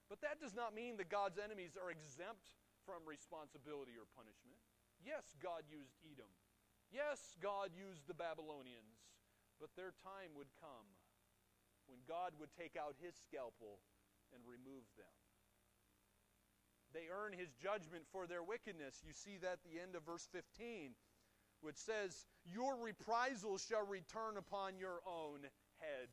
But 0.10 0.22
that 0.26 0.42
does 0.42 0.58
not 0.58 0.74
mean 0.74 0.98
that 0.98 1.14
God's 1.14 1.38
enemies 1.38 1.78
are 1.78 1.92
exempt 1.94 2.58
from 2.86 3.04
responsibility 3.04 3.98
or 3.98 4.06
punishment. 4.14 4.62
Yes, 5.02 5.36
God 5.42 5.66
used 5.68 5.98
Edom. 6.06 6.30
Yes, 6.94 7.36
God 7.42 7.74
used 7.74 8.06
the 8.08 8.16
Babylonians. 8.16 9.02
But 9.60 9.74
their 9.76 9.92
time 10.04 10.36
would 10.38 10.52
come 10.62 10.88
when 11.90 12.00
God 12.08 12.38
would 12.40 12.54
take 12.54 12.78
out 12.78 12.96
his 13.02 13.16
scalpel 13.16 13.82
and 14.34 14.42
remove 14.46 14.86
them. 14.98 15.16
They 16.94 17.12
earn 17.12 17.36
his 17.36 17.52
judgment 17.60 18.08
for 18.12 18.28
their 18.28 18.44
wickedness. 18.44 19.04
You 19.04 19.12
see 19.12 19.36
that 19.44 19.60
at 19.60 19.66
the 19.68 19.80
end 19.84 19.96
of 19.96 20.08
verse 20.08 20.28
15, 20.32 20.96
which 21.60 21.76
says, 21.76 22.28
Your 22.48 22.80
reprisal 22.80 23.60
shall 23.60 23.84
return 23.84 24.40
upon 24.40 24.80
your 24.80 25.04
own 25.04 25.44
head. 25.84 26.08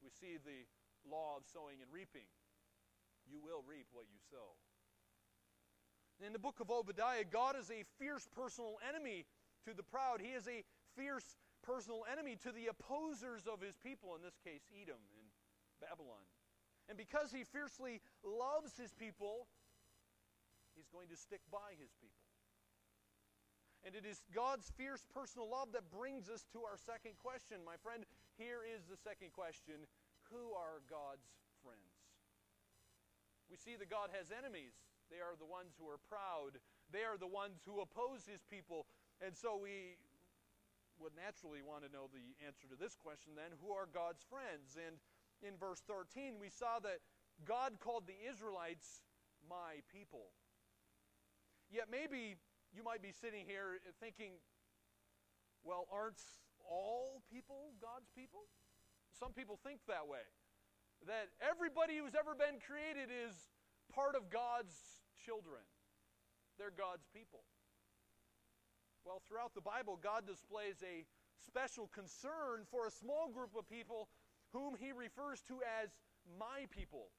We 0.00 0.08
see 0.08 0.40
the 0.40 0.64
law 1.04 1.36
of 1.36 1.44
sowing 1.52 1.84
and 1.84 1.90
reaping. 1.92 2.26
You 3.28 3.38
will 3.44 3.62
reap 3.68 3.86
what 3.92 4.08
you 4.08 4.18
sow. 4.32 4.56
In 6.22 6.32
the 6.32 6.38
book 6.38 6.60
of 6.62 6.70
Obadiah, 6.70 7.26
God 7.26 7.58
is 7.58 7.70
a 7.70 7.82
fierce 7.98 8.28
personal 8.30 8.78
enemy 8.86 9.26
to 9.66 9.74
the 9.74 9.82
proud. 9.82 10.22
He 10.22 10.38
is 10.38 10.46
a 10.46 10.62
fierce 10.94 11.34
personal 11.66 12.06
enemy 12.06 12.38
to 12.46 12.54
the 12.54 12.70
opposers 12.70 13.50
of 13.50 13.58
his 13.58 13.74
people, 13.82 14.14
in 14.14 14.22
this 14.22 14.38
case, 14.46 14.62
Edom 14.70 15.02
and 15.18 15.26
Babylon. 15.82 16.22
And 16.86 16.94
because 16.94 17.34
he 17.34 17.42
fiercely 17.42 17.98
loves 18.22 18.78
his 18.78 18.94
people, 18.94 19.50
he's 20.78 20.86
going 20.94 21.10
to 21.10 21.18
stick 21.18 21.42
by 21.50 21.74
his 21.74 21.90
people. 21.98 22.22
And 23.82 23.98
it 23.98 24.06
is 24.06 24.22
God's 24.30 24.70
fierce 24.78 25.02
personal 25.10 25.50
love 25.50 25.74
that 25.74 25.90
brings 25.90 26.30
us 26.30 26.46
to 26.54 26.62
our 26.62 26.78
second 26.78 27.18
question. 27.18 27.66
My 27.66 27.74
friend, 27.82 28.06
here 28.38 28.62
is 28.62 28.86
the 28.86 28.98
second 28.98 29.34
question 29.34 29.90
Who 30.30 30.54
are 30.54 30.86
God's 30.86 31.26
friends? 31.66 31.98
We 33.50 33.58
see 33.58 33.74
that 33.74 33.90
God 33.90 34.14
has 34.14 34.30
enemies. 34.30 34.78
They 35.12 35.20
are 35.20 35.36
the 35.36 35.44
ones 35.44 35.76
who 35.76 35.84
are 35.92 36.00
proud, 36.08 36.56
they 36.88 37.04
are 37.04 37.20
the 37.20 37.28
ones 37.28 37.60
who 37.68 37.84
oppose 37.84 38.24
his 38.24 38.40
people. 38.48 38.88
And 39.20 39.36
so 39.36 39.60
we 39.60 40.00
would 40.96 41.12
naturally 41.12 41.60
want 41.60 41.84
to 41.84 41.92
know 41.92 42.08
the 42.08 42.32
answer 42.40 42.64
to 42.72 42.78
this 42.80 42.96
question 42.96 43.36
then 43.36 43.52
who 43.60 43.76
are 43.76 43.84
God's 43.92 44.24
friends? 44.24 44.80
And 44.80 44.96
in 45.44 45.58
verse 45.60 45.84
13, 45.84 46.40
we 46.40 46.48
saw 46.48 46.80
that 46.80 47.04
God 47.44 47.76
called 47.76 48.08
the 48.08 48.16
Israelites 48.24 49.04
my 49.44 49.84
people. 49.92 50.32
Yet 51.68 51.90
maybe 51.90 52.40
you 52.72 52.80
might 52.80 53.02
be 53.02 53.12
sitting 53.12 53.44
here 53.44 53.80
thinking, 54.00 54.40
well, 55.64 55.88
aren't 55.92 56.20
all 56.64 57.20
people 57.28 57.76
God's 57.80 58.08
people? 58.16 58.48
Some 59.12 59.32
people 59.32 59.58
think 59.60 59.80
that 59.88 60.08
way. 60.08 60.24
That 61.06 61.28
everybody 61.42 61.98
who's 61.98 62.14
ever 62.14 62.32
been 62.38 62.62
created 62.62 63.10
is 63.10 63.34
part 63.90 64.14
of 64.14 64.30
God's 64.30 65.01
children. 65.24 65.62
They're 66.58 66.74
God's 66.74 67.06
people. 67.14 67.46
Well, 69.04 69.22
throughout 69.26 69.54
the 69.54 69.64
Bible, 69.64 69.98
God 69.98 70.26
displays 70.26 70.78
a 70.82 71.06
special 71.42 71.90
concern 71.90 72.66
for 72.70 72.86
a 72.86 72.90
small 72.90 73.28
group 73.28 73.56
of 73.58 73.66
people 73.66 74.08
whom 74.52 74.76
he 74.78 74.92
refers 74.92 75.42
to 75.48 75.58
as 75.82 75.90
my 76.38 76.70
people. 76.70 77.10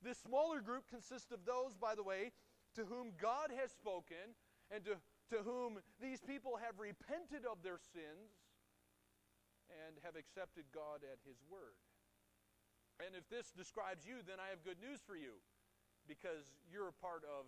This 0.00 0.18
smaller 0.18 0.60
group 0.60 0.88
consists 0.88 1.32
of 1.32 1.44
those, 1.44 1.76
by 1.76 1.94
the 1.94 2.02
way, 2.02 2.32
to 2.76 2.84
whom 2.84 3.12
God 3.20 3.52
has 3.52 3.72
spoken 3.72 4.36
and 4.70 4.84
to, 4.84 4.96
to 5.34 5.42
whom 5.44 5.78
these 6.00 6.20
people 6.20 6.56
have 6.56 6.80
repented 6.80 7.44
of 7.44 7.60
their 7.60 7.78
sins 7.92 8.32
and 9.84 9.96
have 10.04 10.16
accepted 10.16 10.64
God 10.72 11.04
at 11.04 11.20
his 11.24 11.40
word. 11.48 11.76
And 13.02 13.16
if 13.16 13.28
this 13.28 13.50
describes 13.52 14.06
you, 14.06 14.22
then 14.24 14.38
I 14.38 14.54
have 14.54 14.62
good 14.62 14.78
news 14.80 15.02
for 15.04 15.16
you 15.16 15.42
because 16.08 16.44
you're 16.70 16.88
a 16.88 16.98
part 17.00 17.22
of 17.24 17.46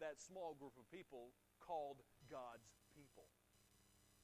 that 0.00 0.20
small 0.20 0.56
group 0.58 0.74
of 0.78 0.84
people 0.90 1.32
called 1.60 2.02
God's 2.30 2.68
people. 2.94 3.26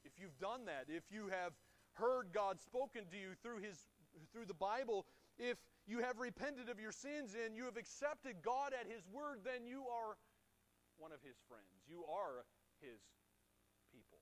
If 0.04 0.18
you've 0.18 0.38
done 0.38 0.64
that, 0.66 0.86
if 0.88 1.04
you 1.10 1.28
have 1.28 1.52
heard 1.94 2.32
God 2.32 2.60
spoken 2.60 3.04
to 3.10 3.16
you 3.16 3.36
through 3.42 3.60
his 3.60 3.76
through 4.32 4.46
the 4.46 4.58
Bible, 4.58 5.06
if 5.38 5.56
you 5.86 6.02
have 6.02 6.18
repented 6.18 6.68
of 6.68 6.78
your 6.78 6.92
sins 6.92 7.34
and 7.34 7.56
you 7.56 7.64
have 7.64 7.76
accepted 7.76 8.42
God 8.42 8.72
at 8.74 8.90
His 8.90 9.06
word, 9.08 9.40
then 9.44 9.66
you 9.66 9.86
are 9.86 10.18
one 10.98 11.12
of 11.12 11.22
His 11.22 11.38
friends. 11.48 11.70
You 11.88 12.04
are 12.10 12.44
His 12.82 13.00
people. 13.94 14.18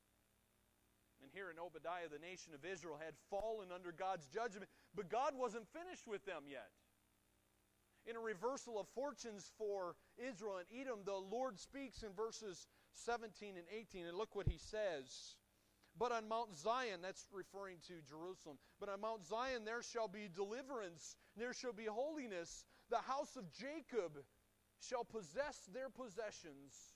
And 1.22 1.30
here 1.34 1.50
in 1.50 1.58
Obadiah, 1.58 2.06
the 2.06 2.22
nation 2.22 2.54
of 2.54 2.64
Israel 2.64 2.96
had 3.00 3.18
fallen 3.28 3.74
under 3.74 3.90
God's 3.90 4.26
judgment, 4.30 4.70
but 4.94 5.10
God 5.10 5.34
wasn't 5.34 5.66
finished 5.74 6.06
with 6.06 6.24
them 6.24 6.46
yet. 6.46 6.70
In 8.06 8.16
a 8.16 8.20
reversal 8.20 8.78
of 8.80 8.86
fortunes 8.94 9.50
for 9.58 9.96
Israel 10.16 10.58
and 10.58 10.80
Edom, 10.80 11.00
the 11.04 11.14
Lord 11.14 11.58
speaks 11.58 12.02
in 12.02 12.12
verses 12.12 12.66
17 12.92 13.56
and 13.56 13.66
18, 13.70 14.06
and 14.06 14.16
look 14.16 14.34
what 14.34 14.48
He 14.48 14.58
says. 14.58 15.36
But 15.98 16.12
on 16.12 16.28
Mount 16.28 16.56
Zion, 16.56 17.00
that's 17.02 17.26
referring 17.32 17.78
to 17.88 17.94
Jerusalem, 18.08 18.58
but 18.78 18.88
on 18.88 19.00
Mount 19.00 19.26
Zion 19.26 19.64
there 19.64 19.82
shall 19.82 20.08
be 20.08 20.28
deliverance, 20.32 21.16
there 21.36 21.52
shall 21.52 21.72
be 21.72 21.86
holiness. 21.86 22.64
The 22.88 22.98
house 22.98 23.36
of 23.36 23.50
Jacob 23.52 24.12
shall 24.80 25.04
possess 25.04 25.68
their 25.74 25.90
possessions, 25.90 26.94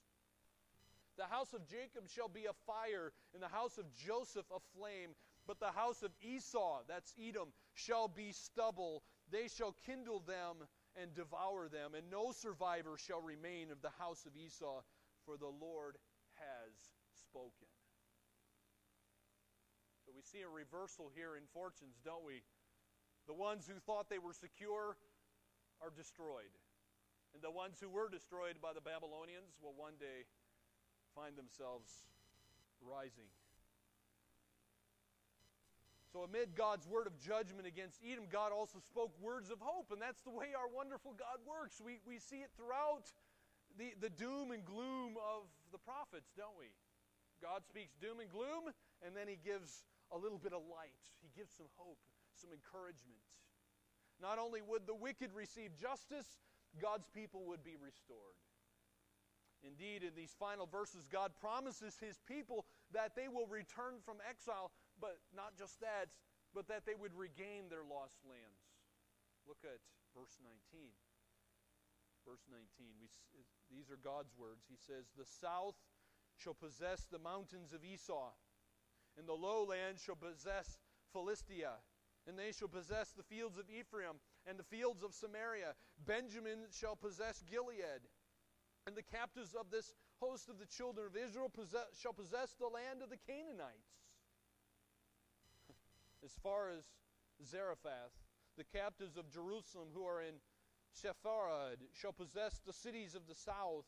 The 1.17 1.25
house 1.25 1.53
of 1.53 1.67
Jacob 1.67 2.09
shall 2.09 2.29
be 2.29 2.47
a 2.47 2.53
fire, 2.67 3.13
and 3.35 3.43
the 3.43 3.49
house 3.49 3.77
of 3.77 3.93
Joseph 3.95 4.47
a 4.55 4.61
flame. 4.77 5.11
But 5.47 5.59
the 5.61 5.73
house 5.73 6.03
of 6.03 6.13
Esau, 6.23 6.83
that's 6.89 7.13
Edom, 7.21 7.53
shall 7.75 8.09
be 8.09 8.33
stubble. 8.33 9.03
They 9.31 9.49
shall 9.49 9.75
kindle 9.85 10.21
them 10.21 10.57
and 11.01 11.15
devour 11.15 11.69
them, 11.69 11.95
and 11.97 12.11
no 12.11 12.33
survivor 12.33 12.97
shall 12.99 13.23
remain 13.23 13.71
of 13.71 13.81
the 13.81 13.95
house 13.99 14.27
of 14.27 14.37
Esau, 14.37 14.83
for 15.25 15.37
the 15.37 15.51
Lord 15.51 15.97
has 16.37 16.73
spoken. 17.17 17.71
So 20.05 20.13
we 20.15 20.23
see 20.23 20.43
a 20.43 20.51
reversal 20.51 21.11
here 21.15 21.37
in 21.37 21.45
fortunes, 21.55 22.03
don't 22.05 22.27
we? 22.27 22.43
The 23.27 23.35
ones 23.35 23.71
who 23.71 23.79
thought 23.79 24.11
they 24.11 24.19
were 24.19 24.35
secure 24.35 24.99
are 25.81 25.93
destroyed. 25.95 26.53
And 27.33 27.41
the 27.41 27.55
ones 27.55 27.81
who 27.81 27.89
were 27.89 28.11
destroyed 28.11 28.61
by 28.61 28.75
the 28.75 28.85
Babylonians 28.85 29.57
will 29.63 29.73
one 29.73 29.97
day 29.97 30.29
find 31.15 31.39
themselves 31.39 31.89
rising. 32.83 33.31
So, 36.13 36.29
amid 36.29 36.53
God's 36.53 36.85
word 36.85 37.09
of 37.09 37.17
judgment 37.17 37.65
against 37.65 37.97
Edom, 38.05 38.29
God 38.29 38.53
also 38.53 38.77
spoke 38.85 39.17
words 39.17 39.49
of 39.49 39.65
hope, 39.65 39.89
and 39.89 39.97
that's 39.97 40.21
the 40.21 40.31
way 40.31 40.53
our 40.53 40.69
wonderful 40.69 41.17
God 41.17 41.41
works. 41.49 41.81
We, 41.81 42.05
we 42.05 42.21
see 42.21 42.45
it 42.45 42.53
throughout 42.53 43.09
the, 43.81 43.97
the 43.97 44.13
doom 44.13 44.53
and 44.53 44.61
gloom 44.61 45.17
of 45.17 45.49
the 45.73 45.81
prophets, 45.81 46.29
don't 46.37 46.53
we? 46.61 46.69
God 47.41 47.65
speaks 47.65 47.97
doom 47.97 48.21
and 48.21 48.29
gloom, 48.29 48.69
and 49.01 49.17
then 49.17 49.25
He 49.25 49.41
gives 49.41 49.89
a 50.13 50.19
little 50.21 50.37
bit 50.37 50.53
of 50.53 50.61
light. 50.69 51.01
He 51.25 51.33
gives 51.33 51.57
some 51.57 51.73
hope, 51.81 51.97
some 52.37 52.53
encouragement. 52.53 53.25
Not 54.21 54.37
only 54.37 54.61
would 54.61 54.85
the 54.85 54.95
wicked 54.95 55.33
receive 55.33 55.73
justice, 55.81 56.29
God's 56.77 57.09
people 57.09 57.49
would 57.49 57.65
be 57.65 57.81
restored. 57.81 58.37
Indeed, 59.63 60.03
in 60.03 60.15
these 60.17 60.35
final 60.39 60.67
verses, 60.67 61.07
God 61.07 61.31
promises 61.41 61.97
his 61.99 62.19
people 62.27 62.67
that 62.93 63.15
they 63.15 63.29
will 63.29 63.47
return 63.47 64.03
from 64.05 64.19
exile, 64.29 64.73
but 65.03 65.19
not 65.35 65.59
just 65.59 65.83
that, 65.83 66.15
but 66.55 66.71
that 66.71 66.87
they 66.87 66.95
would 66.95 67.11
regain 67.19 67.67
their 67.67 67.83
lost 67.83 68.23
lands. 68.23 68.63
Look 69.51 69.67
at 69.67 69.83
verse 70.15 70.39
19. 70.39 70.95
Verse 72.23 72.47
19. 72.47 72.63
We, 73.03 73.11
these 73.67 73.91
are 73.91 73.99
God's 73.99 74.31
words. 74.39 74.63
He 74.71 74.79
says, 74.79 75.11
The 75.19 75.27
south 75.27 75.75
shall 76.39 76.55
possess 76.55 77.11
the 77.11 77.19
mountains 77.19 77.75
of 77.75 77.83
Esau, 77.83 78.31
and 79.19 79.27
the 79.27 79.35
lowland 79.35 79.99
shall 79.99 80.15
possess 80.15 80.79
Philistia, 81.11 81.83
and 82.31 82.39
they 82.39 82.55
shall 82.55 82.71
possess 82.71 83.11
the 83.11 83.27
fields 83.27 83.59
of 83.59 83.67
Ephraim 83.67 84.23
and 84.47 84.55
the 84.55 84.71
fields 84.71 85.03
of 85.03 85.13
Samaria. 85.13 85.75
Benjamin 86.07 86.71
shall 86.71 86.95
possess 86.95 87.43
Gilead 87.51 88.07
and 88.87 88.97
the 88.97 89.03
captives 89.03 89.55
of 89.55 89.71
this 89.71 89.95
host 90.21 90.49
of 90.49 90.59
the 90.59 90.67
children 90.67 91.07
of 91.07 91.17
Israel 91.17 91.49
possess, 91.49 91.87
shall 91.99 92.13
possess 92.13 92.55
the 92.59 92.67
land 92.67 93.03
of 93.03 93.11
the 93.11 93.19
Canaanites. 93.27 93.95
As 96.25 96.33
far 96.43 96.71
as 96.71 96.85
Zarephath, 97.45 98.15
the 98.57 98.65
captives 98.65 99.17
of 99.17 99.33
Jerusalem 99.33 99.89
who 99.95 100.07
are 100.07 100.23
in 100.23 100.39
Sepharad 100.93 101.81
shall 101.93 102.13
possess 102.13 102.61
the 102.61 102.73
cities 102.73 103.15
of 103.15 103.27
the 103.27 103.35
south. 103.35 103.87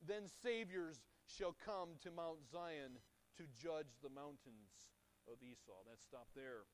Then 0.00 0.28
saviors 0.42 1.02
shall 1.26 1.56
come 1.64 1.96
to 2.02 2.10
Mount 2.10 2.46
Zion 2.50 3.00
to 3.36 3.44
judge 3.50 3.98
the 4.02 4.12
mountains 4.12 4.94
of 5.26 5.42
Esau. 5.42 5.82
Let's 5.88 6.04
stop 6.04 6.28
there. 6.36 6.64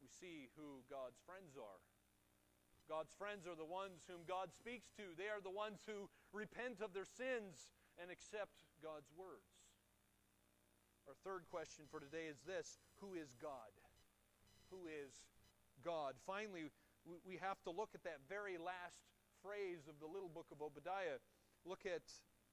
We 0.00 0.08
see 0.08 0.48
who 0.56 0.86
God's 0.88 1.18
friends 1.26 1.58
are. 1.58 1.80
God's 2.88 3.12
friends 3.18 3.46
are 3.46 3.58
the 3.58 3.68
ones 3.68 4.06
whom 4.06 4.26
God 4.26 4.50
speaks 4.54 4.90
to. 4.96 5.14
They 5.14 5.30
are 5.30 5.42
the 5.42 5.52
ones 5.52 5.82
who 5.86 6.08
repent 6.32 6.80
of 6.80 6.94
their 6.94 7.06
sins 7.06 7.74
and 8.00 8.10
accept 8.10 8.64
God's 8.82 9.10
words. 9.14 9.49
Our 11.10 11.18
third 11.26 11.42
question 11.50 11.90
for 11.90 11.98
today 11.98 12.30
is 12.30 12.38
this 12.46 12.78
Who 13.02 13.18
is 13.18 13.34
God? 13.42 13.74
Who 14.70 14.86
is 14.86 15.10
God? 15.82 16.14
Finally, 16.22 16.70
we 17.26 17.34
have 17.42 17.58
to 17.66 17.74
look 17.74 17.90
at 17.98 18.06
that 18.06 18.22
very 18.30 18.54
last 18.62 19.02
phrase 19.42 19.90
of 19.90 19.98
the 19.98 20.06
little 20.06 20.30
book 20.30 20.46
of 20.54 20.62
Obadiah. 20.62 21.18
Look 21.66 21.82
at 21.82 22.06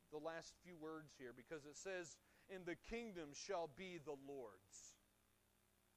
the 0.10 0.18
last 0.18 0.58
few 0.66 0.74
words 0.74 1.14
here 1.22 1.38
because 1.38 1.70
it 1.70 1.78
says, 1.78 2.18
And 2.50 2.66
the 2.66 2.82
kingdom 2.90 3.30
shall 3.38 3.70
be 3.78 4.02
the 4.02 4.18
Lord's. 4.26 4.98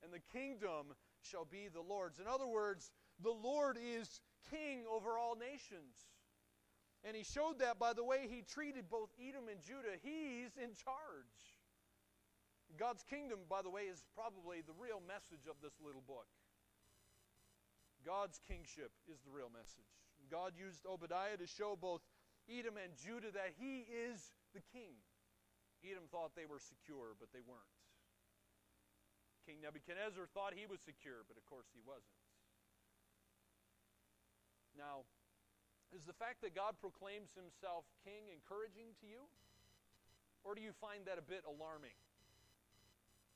And 0.04 0.12
the 0.12 0.20
kingdom 0.28 0.92
shall 1.24 1.48
be 1.48 1.72
the 1.72 1.80
Lord's. 1.80 2.20
In 2.20 2.28
other 2.28 2.46
words, 2.46 2.92
the 3.24 3.32
Lord 3.32 3.80
is 3.80 4.20
king 4.52 4.84
over 4.84 5.16
all 5.16 5.32
nations. 5.32 6.12
And 7.08 7.16
he 7.16 7.24
showed 7.24 7.60
that 7.64 7.78
by 7.78 7.94
the 7.94 8.04
way 8.04 8.28
he 8.28 8.44
treated 8.44 8.90
both 8.90 9.08
Edom 9.16 9.48
and 9.48 9.64
Judah. 9.64 9.96
He's 10.04 10.52
in 10.60 10.76
charge. 10.76 11.49
God's 12.78 13.02
kingdom, 13.02 13.40
by 13.48 13.62
the 13.62 13.70
way, 13.70 13.90
is 13.90 14.04
probably 14.14 14.62
the 14.62 14.76
real 14.78 15.02
message 15.04 15.48
of 15.50 15.58
this 15.62 15.74
little 15.82 16.04
book. 16.06 16.28
God's 18.06 18.40
kingship 18.48 18.92
is 19.10 19.20
the 19.20 19.32
real 19.32 19.52
message. 19.52 19.88
God 20.30 20.56
used 20.56 20.86
Obadiah 20.86 21.36
to 21.36 21.46
show 21.46 21.76
both 21.76 22.00
Edom 22.48 22.80
and 22.80 22.96
Judah 22.96 23.32
that 23.36 23.52
he 23.58 23.84
is 23.88 24.32
the 24.56 24.64
king. 24.72 24.96
Edom 25.84 26.08
thought 26.08 26.36
they 26.36 26.48
were 26.48 26.60
secure, 26.60 27.16
but 27.18 27.32
they 27.32 27.44
weren't. 27.44 27.76
King 29.44 29.60
Nebuchadnezzar 29.64 30.28
thought 30.32 30.52
he 30.52 30.68
was 30.68 30.80
secure, 30.80 31.24
but 31.28 31.36
of 31.36 31.44
course 31.48 31.68
he 31.72 31.80
wasn't. 31.84 32.20
Now, 34.76 35.08
is 35.90 36.06
the 36.06 36.14
fact 36.14 36.40
that 36.46 36.54
God 36.54 36.78
proclaims 36.78 37.34
himself 37.34 37.88
king 38.06 38.30
encouraging 38.30 38.94
to 39.02 39.06
you? 39.08 39.26
Or 40.44 40.54
do 40.54 40.62
you 40.62 40.72
find 40.72 41.04
that 41.04 41.18
a 41.18 41.24
bit 41.24 41.42
alarming? 41.44 41.96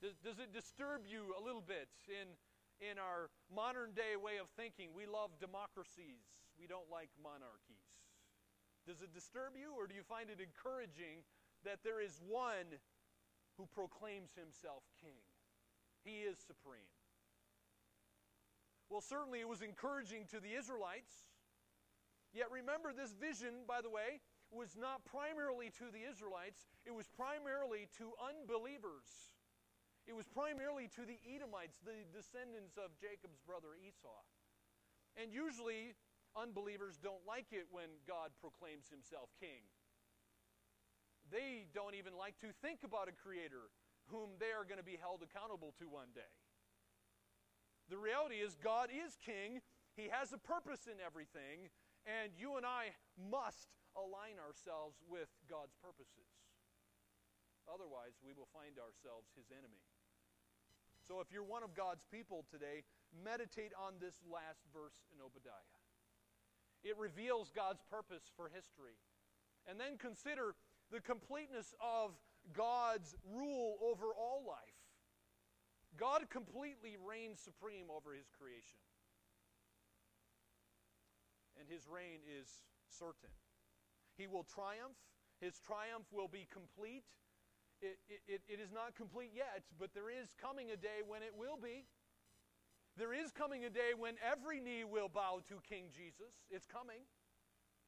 Does, 0.05 0.21
does 0.21 0.37
it 0.37 0.53
disturb 0.53 1.09
you 1.09 1.33
a 1.33 1.41
little 1.41 1.65
bit 1.65 1.89
in, 2.05 2.37
in 2.77 3.01
our 3.01 3.33
modern 3.49 3.89
day 3.97 4.13
way 4.13 4.37
of 4.37 4.45
thinking? 4.53 4.93
We 4.93 5.09
love 5.09 5.33
democracies, 5.41 6.21
we 6.61 6.69
don't 6.69 6.85
like 6.93 7.09
monarchies. 7.17 7.89
Does 8.85 9.01
it 9.01 9.09
disturb 9.17 9.57
you, 9.57 9.73
or 9.73 9.89
do 9.89 9.97
you 9.97 10.05
find 10.05 10.29
it 10.29 10.37
encouraging 10.37 11.25
that 11.65 11.81
there 11.81 11.97
is 12.05 12.21
one 12.21 12.77
who 13.57 13.65
proclaims 13.73 14.29
himself 14.37 14.85
king? 15.01 15.25
He 16.05 16.21
is 16.21 16.37
supreme. 16.37 16.85
Well, 18.93 19.01
certainly 19.01 19.41
it 19.41 19.49
was 19.49 19.65
encouraging 19.65 20.29
to 20.29 20.37
the 20.37 20.53
Israelites. 20.53 21.25
Yet 22.29 22.53
remember, 22.53 22.93
this 22.93 23.17
vision, 23.17 23.65
by 23.65 23.81
the 23.81 23.89
way, 23.89 24.21
was 24.53 24.77
not 24.77 25.01
primarily 25.01 25.73
to 25.81 25.89
the 25.89 26.05
Israelites, 26.05 26.69
it 26.85 26.93
was 26.93 27.09
primarily 27.09 27.89
to 27.97 28.13
unbelievers. 28.21 29.33
It 30.05 30.13
was 30.13 30.29
primarily 30.29 30.85
to 30.93 31.01
the 31.01 31.17
Edomites, 31.25 31.81
the 31.81 32.05
descendants 32.13 32.77
of 32.77 32.93
Jacob's 33.01 33.41
brother 33.41 33.73
Esau. 33.73 34.21
And 35.17 35.33
usually, 35.33 35.97
unbelievers 36.37 37.01
don't 37.01 37.25
like 37.25 37.49
it 37.49 37.65
when 37.73 37.89
God 38.05 38.29
proclaims 38.37 38.85
himself 38.85 39.33
king. 39.41 39.65
They 41.33 41.65
don't 41.73 41.97
even 41.97 42.13
like 42.13 42.37
to 42.45 42.53
think 42.61 42.85
about 42.85 43.09
a 43.09 43.15
creator 43.17 43.73
whom 44.13 44.37
they 44.37 44.53
are 44.53 44.61
going 44.61 44.77
to 44.77 44.85
be 44.85 45.01
held 45.01 45.25
accountable 45.25 45.73
to 45.81 45.89
one 45.89 46.13
day. 46.13 46.29
The 47.89 47.97
reality 47.97 48.45
is, 48.45 48.53
God 48.61 48.93
is 48.93 49.17
king, 49.17 49.61
He 49.97 50.09
has 50.13 50.29
a 50.33 50.41
purpose 50.41 50.85
in 50.85 51.01
everything, 51.01 51.73
and 52.05 52.29
you 52.37 52.57
and 52.57 52.65
I 52.65 52.93
must 53.17 53.73
align 53.97 54.37
ourselves 54.37 55.01
with 55.09 55.29
God's 55.49 55.73
purposes. 55.81 56.29
Otherwise, 57.65 58.13
we 58.21 58.33
will 58.37 58.49
find 58.53 58.77
ourselves 58.77 59.33
his 59.33 59.49
enemy. 59.49 59.81
So 61.07 61.21
if 61.21 61.31
you're 61.31 61.45
one 61.45 61.63
of 61.63 61.75
God's 61.75 62.05
people 62.09 62.45
today, 62.49 62.83
meditate 63.13 63.71
on 63.77 63.93
this 64.01 64.15
last 64.25 64.65
verse 64.73 64.97
in 65.13 65.21
Obadiah. 65.21 65.79
It 66.83 66.97
reveals 66.97 67.51
God's 67.55 67.81
purpose 67.89 68.31
for 68.35 68.49
history. 68.49 68.97
And 69.67 69.79
then 69.79 69.97
consider 69.97 70.55
the 70.91 71.01
completeness 71.01 71.73
of 71.81 72.11
God's 72.53 73.15
rule 73.25 73.77
over 73.81 74.13
all 74.13 74.43
life. 74.45 74.77
God 75.97 76.29
completely 76.29 76.97
reigns 76.97 77.39
supreme 77.39 77.87
over 77.89 78.13
his 78.13 78.29
creation 78.29 78.81
and 81.59 81.67
his 81.73 81.87
reign 81.87 82.21
is 82.27 82.47
certain. 82.89 83.33
He 84.17 84.27
will 84.27 84.43
triumph. 84.43 84.95
His 85.41 85.59
triumph 85.59 86.07
will 86.11 86.27
be 86.27 86.47
complete. 86.51 87.03
It, 87.81 87.99
it, 88.27 88.41
it 88.47 88.59
is 88.59 88.71
not 88.71 88.95
complete 88.95 89.31
yet, 89.35 89.63
but 89.79 89.93
there 89.93 90.09
is 90.09 90.33
coming 90.39 90.71
a 90.71 90.77
day 90.77 91.03
when 91.05 91.21
it 91.21 91.35
will 91.35 91.57
be. 91.57 91.85
There 92.97 93.13
is 93.13 93.31
coming 93.35 93.65
a 93.65 93.69
day 93.69 93.91
when 93.91 94.15
every 94.23 94.63
knee 94.63 94.87
will 94.87 95.09
bow 95.09 95.43
to 95.51 95.59
King 95.67 95.91
Jesus. 95.91 96.39
It's 96.49 96.65
coming. 96.65 97.03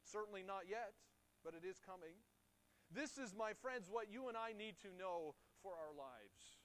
Certainly 0.04 0.44
not 0.44 0.68
yet, 0.68 0.92
but 1.44 1.56
it 1.56 1.64
is 1.64 1.80
coming. 1.80 2.20
This 2.92 3.18
is, 3.18 3.36
my 3.36 3.52
friends, 3.56 3.88
what 3.92 4.12
you 4.12 4.28
and 4.28 4.36
I 4.36 4.52
need 4.52 4.76
to 4.84 4.92
know 4.92 5.36
for 5.64 5.72
our 5.72 5.96
lives. 5.96 6.60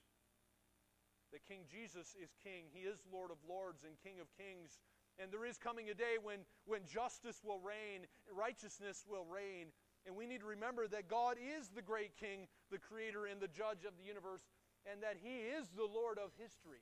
That 1.33 1.47
King 1.47 1.64
Jesus 1.70 2.14
is 2.18 2.35
King. 2.43 2.66
He 2.70 2.87
is 2.87 3.03
Lord 3.11 3.31
of 3.31 3.39
Lords 3.49 3.83
and 3.87 3.95
King 4.03 4.20
of 4.20 4.29
Kings. 4.35 4.79
And 5.18 5.31
there 5.31 5.45
is 5.45 5.59
coming 5.59 5.91
a 5.91 5.95
day 5.95 6.18
when, 6.23 6.41
when 6.66 6.83
justice 6.85 7.41
will 7.45 7.61
reign, 7.61 8.07
righteousness 8.31 9.05
will 9.09 9.25
reign, 9.25 9.73
And 10.07 10.16
we 10.16 10.27
need 10.27 10.41
to 10.41 10.47
remember 10.47 10.89
that 10.89 11.07
God 11.07 11.37
is 11.39 11.68
the 11.68 11.83
great 11.83 12.16
king, 12.16 12.49
the 12.73 12.81
creator, 12.81 13.29
and 13.29 13.37
the 13.37 13.53
judge 13.53 13.85
of 13.85 13.93
the 14.01 14.09
universe, 14.09 14.49
and 14.89 15.05
that 15.05 15.20
he 15.20 15.47
is 15.53 15.68
the 15.77 15.87
Lord 15.87 16.16
of 16.16 16.33
history. 16.41 16.81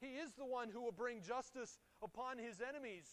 He 0.00 0.16
is 0.16 0.32
the 0.32 0.48
one 0.48 0.72
who 0.72 0.80
will 0.80 0.96
bring 0.96 1.20
justice 1.20 1.76
upon 2.00 2.40
his 2.40 2.64
enemies. 2.64 3.04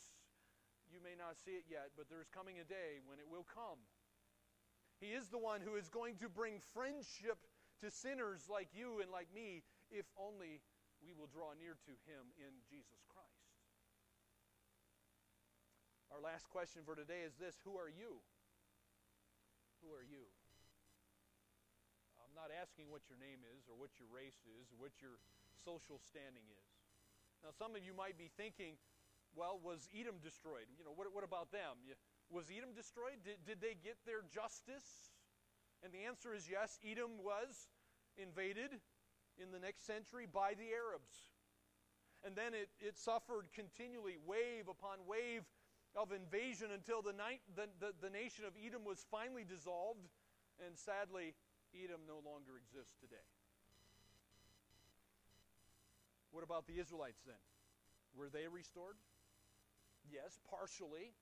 You 0.88 1.04
may 1.04 1.20
not 1.20 1.36
see 1.36 1.60
it 1.60 1.68
yet, 1.68 1.92
but 2.00 2.08
there's 2.08 2.32
coming 2.32 2.64
a 2.64 2.66
day 2.66 3.04
when 3.04 3.20
it 3.20 3.28
will 3.28 3.44
come. 3.44 3.84
He 5.04 5.12
is 5.12 5.28
the 5.28 5.38
one 5.38 5.60
who 5.60 5.76
is 5.76 5.92
going 5.92 6.16
to 6.24 6.32
bring 6.32 6.64
friendship 6.74 7.38
to 7.84 7.92
sinners 7.92 8.48
like 8.48 8.72
you 8.72 9.04
and 9.04 9.12
like 9.12 9.28
me, 9.36 9.62
if 9.92 10.08
only 10.18 10.64
we 11.04 11.12
will 11.12 11.28
draw 11.30 11.54
near 11.60 11.76
to 11.76 11.94
him 12.08 12.32
in 12.40 12.56
Jesus 12.66 13.04
Christ. 13.12 13.52
Our 16.10 16.24
last 16.24 16.50
question 16.50 16.82
for 16.88 16.96
today 16.96 17.28
is 17.28 17.36
this 17.36 17.60
Who 17.68 17.76
are 17.76 17.92
you? 17.92 18.24
Who 19.84 19.92
are 19.92 20.08
you? 20.08 20.26
Not 22.38 22.54
asking 22.54 22.94
what 22.94 23.02
your 23.10 23.18
name 23.18 23.42
is, 23.58 23.66
or 23.66 23.74
what 23.74 23.90
your 23.98 24.06
race 24.14 24.46
is, 24.62 24.70
or 24.70 24.78
what 24.78 24.94
your 25.02 25.18
social 25.66 25.98
standing 25.98 26.46
is. 26.54 26.70
Now, 27.42 27.50
some 27.50 27.74
of 27.74 27.82
you 27.82 27.98
might 27.98 28.14
be 28.14 28.30
thinking, 28.38 28.78
well, 29.34 29.58
was 29.58 29.90
Edom 29.90 30.22
destroyed? 30.22 30.70
You 30.78 30.86
know, 30.86 30.94
what, 30.94 31.10
what 31.10 31.26
about 31.26 31.50
them? 31.50 31.82
Was 32.30 32.54
Edom 32.54 32.78
destroyed? 32.78 33.26
Did, 33.26 33.42
did 33.42 33.58
they 33.58 33.74
get 33.74 33.98
their 34.06 34.22
justice? 34.30 35.18
And 35.82 35.90
the 35.90 36.06
answer 36.06 36.34
is 36.34 36.46
yes, 36.46 36.78
Edom 36.86 37.18
was 37.22 37.74
invaded 38.18 38.78
in 39.38 39.50
the 39.50 39.60
next 39.60 39.86
century 39.86 40.26
by 40.30 40.54
the 40.58 40.74
Arabs. 40.74 41.34
And 42.26 42.36
then 42.36 42.54
it, 42.54 42.70
it 42.82 42.98
suffered 42.98 43.50
continually, 43.54 44.18
wave 44.26 44.70
upon 44.70 45.06
wave 45.06 45.46
of 45.96 46.12
invasion 46.12 46.74
until 46.74 47.02
the, 47.02 47.14
night, 47.14 47.42
the, 47.56 47.70
the, 47.80 47.94
the 48.02 48.10
nation 48.10 48.46
of 48.46 48.54
Edom 48.58 48.86
was 48.86 49.06
finally 49.10 49.46
dissolved. 49.46 50.10
And 50.66 50.74
sadly, 50.74 51.38
Edom 51.76 52.02
no 52.08 52.22
longer 52.24 52.60
exists 52.60 52.96
today. 53.00 53.28
What 56.32 56.44
about 56.44 56.68
the 56.68 56.80
Israelites 56.80 57.22
then? 57.26 57.42
Were 58.16 58.30
they 58.30 58.48
restored? 58.48 58.98
Yes, 60.06 60.40
partially. 60.50 61.14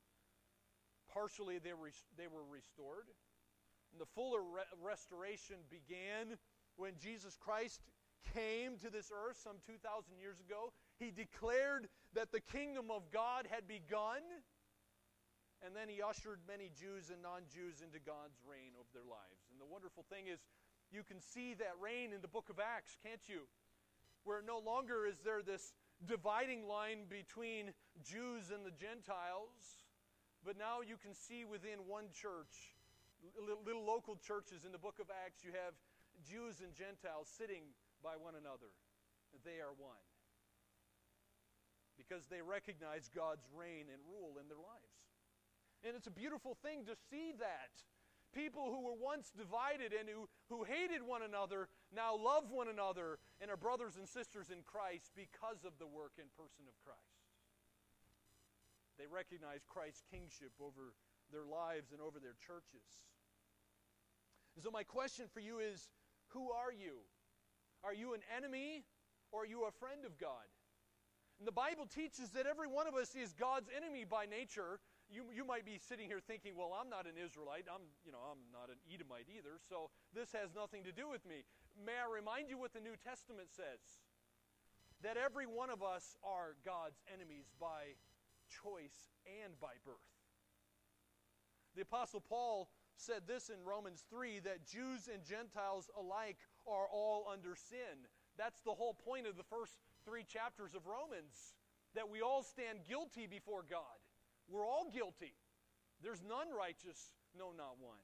Partially 1.12 1.60
they 1.60 1.74
were, 1.74 1.92
they 2.18 2.28
were 2.28 2.44
restored. 2.44 3.08
And 3.92 4.02
the 4.02 4.06
fuller 4.06 4.42
re- 4.42 4.68
restoration 4.84 5.58
began 5.70 6.38
when 6.76 6.94
Jesus 7.00 7.38
Christ 7.40 7.82
came 8.34 8.78
to 8.78 8.90
this 8.90 9.12
earth 9.14 9.38
some 9.42 9.58
2,000 9.66 10.20
years 10.20 10.40
ago. 10.40 10.74
He 11.00 11.12
declared 11.12 11.88
that 12.14 12.32
the 12.32 12.42
kingdom 12.42 12.92
of 12.92 13.12
God 13.12 13.48
had 13.50 13.68
begun. 13.68 14.22
And 15.66 15.74
then 15.74 15.90
he 15.90 15.98
ushered 15.98 16.46
many 16.46 16.70
Jews 16.78 17.10
and 17.10 17.26
non 17.26 17.50
Jews 17.50 17.82
into 17.82 17.98
God's 17.98 18.38
reign 18.46 18.78
over 18.78 18.86
their 18.94 19.10
lives. 19.10 19.50
And 19.50 19.58
the 19.58 19.66
wonderful 19.66 20.06
thing 20.14 20.30
is, 20.30 20.38
you 20.94 21.02
can 21.02 21.18
see 21.18 21.58
that 21.58 21.74
reign 21.82 22.14
in 22.14 22.22
the 22.22 22.30
book 22.30 22.54
of 22.54 22.62
Acts, 22.62 22.94
can't 23.02 23.26
you? 23.26 23.50
Where 24.22 24.46
no 24.46 24.62
longer 24.62 25.10
is 25.10 25.18
there 25.26 25.42
this 25.42 25.74
dividing 26.06 26.70
line 26.70 27.10
between 27.10 27.74
Jews 28.06 28.54
and 28.54 28.62
the 28.62 28.78
Gentiles, 28.78 29.90
but 30.46 30.54
now 30.54 30.86
you 30.86 31.02
can 31.02 31.18
see 31.18 31.50
within 31.50 31.90
one 31.90 32.14
church, 32.14 32.78
little 33.42 33.82
local 33.82 34.22
churches 34.22 34.70
in 34.70 34.72
the 34.72 34.82
book 34.82 35.02
of 35.02 35.10
Acts, 35.10 35.42
you 35.42 35.50
have 35.58 35.74
Jews 36.22 36.62
and 36.62 36.78
Gentiles 36.78 37.26
sitting 37.26 37.74
by 38.06 38.14
one 38.14 38.38
another. 38.38 38.70
They 39.42 39.58
are 39.66 39.74
one. 39.82 40.06
Because 41.98 42.30
they 42.30 42.46
recognize 42.46 43.10
God's 43.10 43.50
reign 43.50 43.90
and 43.90 43.98
rule 44.06 44.38
in 44.38 44.46
their 44.46 44.62
lives. 44.62 44.94
And 45.86 45.96
it's 45.96 46.08
a 46.08 46.12
beautiful 46.12 46.58
thing 46.66 46.86
to 46.86 46.98
see 47.10 47.34
that. 47.38 47.72
People 48.34 48.68
who 48.74 48.84
were 48.84 48.98
once 48.98 49.32
divided 49.32 49.94
and 49.94 50.10
who, 50.10 50.28
who 50.50 50.66
hated 50.66 51.06
one 51.06 51.22
another 51.22 51.70
now 51.96 52.18
love 52.18 52.52
one 52.52 52.68
another 52.68 53.20
and 53.40 53.50
are 53.50 53.56
brothers 53.56 53.96
and 53.96 54.10
sisters 54.10 54.50
in 54.50 54.60
Christ 54.66 55.14
because 55.16 55.64
of 55.64 55.78
the 55.80 55.88
work 55.88 56.18
and 56.20 56.28
person 56.36 56.68
of 56.68 56.76
Christ. 56.84 57.24
They 58.98 59.08
recognize 59.08 59.64
Christ's 59.70 60.04
kingship 60.12 60.52
over 60.60 60.98
their 61.32 61.46
lives 61.46 61.94
and 61.94 62.02
over 62.02 62.20
their 62.20 62.36
churches. 62.42 63.08
And 64.56 64.64
so, 64.64 64.72
my 64.72 64.84
question 64.84 65.28
for 65.32 65.40
you 65.40 65.60
is 65.60 65.92
who 66.30 66.52
are 66.52 66.72
you? 66.72 67.04
Are 67.84 67.94
you 67.94 68.14
an 68.14 68.22
enemy 68.36 68.84
or 69.32 69.44
are 69.44 69.46
you 69.46 69.64
a 69.64 69.72
friend 69.72 70.06
of 70.06 70.18
God? 70.18 70.48
And 71.40 71.48
the 71.48 71.52
Bible 71.52 71.86
teaches 71.86 72.32
that 72.32 72.48
every 72.48 72.68
one 72.68 72.88
of 72.88 72.96
us 72.96 73.16
is 73.16 73.34
God's 73.34 73.70
enemy 73.76 74.06
by 74.08 74.26
nature, 74.26 74.80
you, 75.10 75.24
you 75.34 75.46
might 75.46 75.66
be 75.66 75.78
sitting 75.78 76.08
here 76.08 76.20
thinking, 76.20 76.58
well, 76.58 76.74
I'm 76.74 76.90
not 76.90 77.06
an 77.06 77.18
Israelite. 77.18 77.66
I'm, 77.70 77.86
you 78.06 78.12
know, 78.12 78.22
I'm 78.26 78.42
not 78.50 78.70
an 78.70 78.82
Edomite 78.90 79.30
either, 79.30 79.62
so 79.62 79.90
this 80.14 80.32
has 80.34 80.54
nothing 80.56 80.84
to 80.84 80.92
do 80.92 81.10
with 81.10 81.26
me. 81.26 81.46
May 81.78 81.98
I 81.98 82.10
remind 82.10 82.50
you 82.50 82.58
what 82.58 82.74
the 82.74 82.82
New 82.82 82.98
Testament 82.98 83.50
says? 83.54 84.02
That 85.04 85.18
every 85.18 85.46
one 85.46 85.70
of 85.70 85.84
us 85.84 86.18
are 86.24 86.56
God's 86.66 86.98
enemies 87.12 87.52
by 87.60 88.00
choice 88.50 89.14
and 89.28 89.54
by 89.60 89.78
birth. 89.86 90.10
The 91.76 91.84
Apostle 91.84 92.22
Paul 92.22 92.70
said 92.96 93.28
this 93.28 93.50
in 93.50 93.60
Romans 93.66 94.04
3 94.10 94.40
that 94.40 94.66
Jews 94.66 95.10
and 95.12 95.24
Gentiles 95.24 95.90
alike 96.00 96.40
are 96.66 96.88
all 96.88 97.28
under 97.32 97.56
sin. 97.56 98.08
That's 98.38 98.62
the 98.62 98.74
whole 98.74 98.94
point 98.94 99.28
of 99.28 99.36
the 99.36 99.44
first 99.44 99.78
three 100.06 100.24
chapters 100.24 100.74
of 100.74 100.88
Romans, 100.88 101.56
that 101.94 102.10
we 102.10 102.22
all 102.22 102.44
stand 102.44 102.80
guilty 102.88 103.28
before 103.28 103.64
God. 103.70 104.00
We're 104.50 104.66
all 104.66 104.88
guilty. 104.92 105.34
There's 106.04 106.22
none 106.22 106.54
righteous, 106.54 107.16
no, 107.38 107.52
not 107.56 107.80
one. 107.80 108.02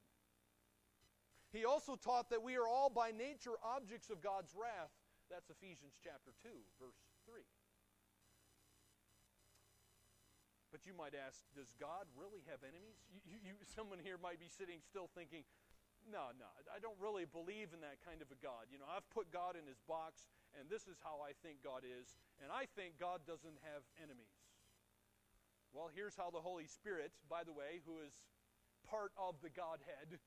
He 1.52 1.68
also 1.68 2.00
taught 2.00 2.32
that 2.32 2.42
we 2.42 2.56
are 2.56 2.68
all 2.68 2.89
by 2.89 3.12
nature 3.12 3.60
objects 3.60 4.10
of 4.10 4.24
God's 4.24 4.56
wrath. 4.56 4.96
That's 5.28 5.52
Ephesians 5.52 6.00
chapter 6.00 6.32
2, 6.44 6.50
verse 6.80 7.00
3. 7.28 7.44
But 10.72 10.88
you 10.88 10.96
might 10.96 11.12
ask, 11.12 11.44
does 11.52 11.76
God 11.76 12.08
really 12.16 12.48
have 12.48 12.64
enemies? 12.64 13.04
You, 13.12 13.36
you, 13.44 13.54
someone 13.76 14.00
here 14.00 14.16
might 14.16 14.39
be 14.39 14.48
sitting 14.48 14.80
still 14.80 15.12
thinking, 15.12 15.44
no, 16.08 16.34
no, 16.39 16.50
I 16.74 16.82
don't 16.82 16.98
really 16.98 17.30
believe 17.30 17.76
in 17.76 17.84
that 17.86 18.02
kind 18.02 18.26
of 18.26 18.32
a 18.34 18.39
God. 18.42 18.72
You 18.74 18.82
know, 18.82 18.89
I've 18.89 19.06
put 19.14 19.30
God 19.30 19.54
in 19.54 19.68
his 19.70 19.78
box, 19.86 20.26
and 20.58 20.66
this 20.66 20.89
is 20.89 20.98
how 20.98 21.22
I 21.22 21.38
think 21.46 21.62
God 21.62 21.86
is, 21.86 22.18
and 22.42 22.50
I 22.50 22.66
think 22.74 22.98
God 22.98 23.22
doesn't 23.30 23.60
have 23.62 23.86
enemies. 24.02 24.41
Well, 25.74 25.89
here's 25.95 26.15
how 26.15 26.30
the 26.32 26.43
Holy 26.43 26.67
Spirit, 26.67 27.11
by 27.30 27.43
the 27.43 27.55
way, 27.55 27.80
who 27.88 28.03
is 28.03 28.11
part 28.84 29.11
of 29.15 29.39
the 29.41 29.49
Godhead, 29.49 30.19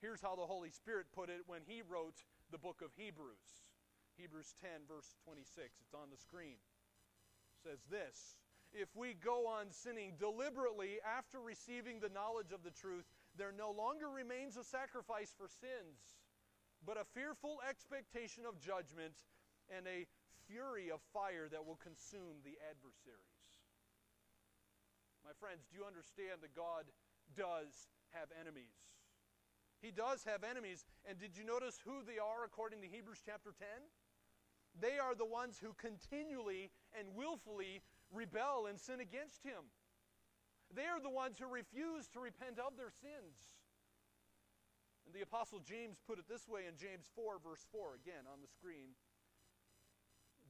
here's 0.00 0.24
how 0.24 0.36
the 0.36 0.48
Holy 0.48 0.70
Spirit 0.70 1.06
put 1.12 1.28
it 1.28 1.44
when 1.46 1.60
he 1.68 1.82
wrote 1.84 2.24
the 2.50 2.58
book 2.58 2.80
of 2.80 2.96
Hebrews. 2.96 3.68
Hebrews 4.16 4.56
10, 4.60 4.88
verse 4.88 5.12
26. 5.24 5.84
It's 5.84 5.92
on 5.92 6.08
the 6.08 6.16
screen. 6.16 6.56
It 6.56 7.60
says 7.60 7.84
this 7.92 8.40
If 8.72 8.88
we 8.96 9.12
go 9.12 9.44
on 9.44 9.68
sinning 9.68 10.16
deliberately 10.16 10.96
after 11.04 11.44
receiving 11.44 12.00
the 12.00 12.08
knowledge 12.08 12.52
of 12.56 12.64
the 12.64 12.72
truth, 12.72 13.04
there 13.36 13.52
no 13.52 13.68
longer 13.68 14.08
remains 14.08 14.56
a 14.56 14.64
sacrifice 14.64 15.36
for 15.36 15.52
sins, 15.52 16.24
but 16.80 16.96
a 16.96 17.04
fearful 17.12 17.60
expectation 17.68 18.48
of 18.48 18.56
judgment 18.56 19.28
and 19.68 19.84
a 19.84 20.08
fury 20.48 20.88
of 20.88 21.04
fire 21.12 21.52
that 21.52 21.60
will 21.60 21.76
consume 21.76 22.40
the 22.40 22.56
adversary. 22.64 23.35
My 25.26 25.34
friends, 25.42 25.66
do 25.66 25.74
you 25.74 25.82
understand 25.82 26.38
that 26.46 26.54
God 26.54 26.86
does 27.34 27.90
have 28.14 28.30
enemies? 28.38 28.78
He 29.82 29.90
does 29.90 30.22
have 30.22 30.46
enemies. 30.46 30.86
And 31.02 31.18
did 31.18 31.34
you 31.34 31.42
notice 31.42 31.82
who 31.82 32.06
they 32.06 32.22
are 32.22 32.46
according 32.46 32.78
to 32.82 32.86
Hebrews 32.86 33.26
chapter 33.26 33.50
10? 33.50 33.66
They 34.78 35.02
are 35.02 35.18
the 35.18 35.26
ones 35.26 35.58
who 35.58 35.74
continually 35.74 36.70
and 36.94 37.10
willfully 37.18 37.82
rebel 38.14 38.70
and 38.70 38.78
sin 38.78 39.02
against 39.02 39.42
Him. 39.42 39.66
They 40.70 40.86
are 40.86 41.02
the 41.02 41.10
ones 41.10 41.42
who 41.42 41.50
refuse 41.50 42.06
to 42.14 42.22
repent 42.22 42.62
of 42.62 42.78
their 42.78 42.94
sins. 42.94 43.58
And 45.06 45.14
the 45.14 45.26
Apostle 45.26 45.58
James 45.58 45.98
put 46.06 46.22
it 46.22 46.30
this 46.30 46.46
way 46.46 46.70
in 46.70 46.78
James 46.78 47.10
4, 47.18 47.42
verse 47.42 47.66
4, 47.74 47.98
again 47.98 48.30
on 48.30 48.38
the 48.38 48.50
screen. 48.50 48.94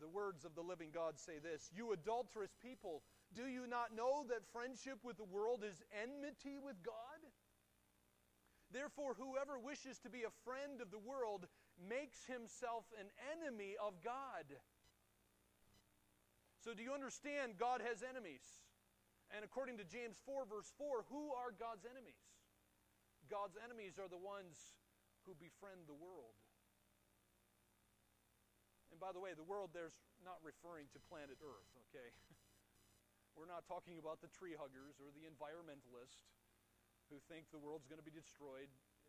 The 0.00 0.08
words 0.08 0.44
of 0.44 0.52
the 0.52 0.64
living 0.64 0.92
God 0.92 1.16
say 1.16 1.40
this 1.40 1.72
You 1.72 1.92
adulterous 1.92 2.52
people, 2.60 3.00
do 3.36 3.44
you 3.44 3.68
not 3.68 3.92
know 3.92 4.24
that 4.32 4.48
friendship 4.48 4.96
with 5.04 5.20
the 5.20 5.28
world 5.28 5.60
is 5.60 5.84
enmity 5.92 6.56
with 6.56 6.80
God? 6.80 7.20
Therefore, 8.72 9.12
whoever 9.12 9.60
wishes 9.60 10.00
to 10.02 10.10
be 10.10 10.24
a 10.24 10.32
friend 10.42 10.80
of 10.80 10.88
the 10.88 10.98
world 10.98 11.44
makes 11.76 12.24
himself 12.24 12.88
an 12.96 13.12
enemy 13.36 13.76
of 13.76 14.00
God. 14.00 14.48
So, 16.64 16.72
do 16.72 16.82
you 16.82 16.96
understand 16.96 17.60
God 17.60 17.84
has 17.84 18.02
enemies? 18.02 18.42
And 19.30 19.44
according 19.44 19.76
to 19.78 19.86
James 19.86 20.16
4, 20.24 20.48
verse 20.48 20.72
4, 20.80 21.04
who 21.12 21.30
are 21.36 21.52
God's 21.52 21.84
enemies? 21.84 22.18
God's 23.28 23.58
enemies 23.60 24.00
are 24.00 24.08
the 24.08 24.18
ones 24.18 24.56
who 25.28 25.36
befriend 25.36 25.86
the 25.86 25.98
world. 25.98 26.38
And 28.90 28.98
by 29.02 29.12
the 29.12 29.20
way, 29.20 29.34
the 29.36 29.44
world 29.44 29.74
there's 29.74 29.98
not 30.24 30.38
referring 30.40 30.86
to 30.94 30.98
planet 31.10 31.36
Earth, 31.42 31.70
okay? 31.90 32.10
We're 33.36 33.48
not 33.48 33.68
talking 33.68 34.00
about 34.00 34.24
the 34.24 34.32
tree 34.32 34.56
huggers 34.56 34.96
or 34.98 35.12
the 35.12 35.28
environmentalists. 35.28 36.24
who 37.10 37.22
think 37.30 37.46
the 37.54 37.60
world's 37.62 37.86
going 37.86 38.02
to 38.02 38.06
be 38.06 38.14
destroyed, 38.14 38.66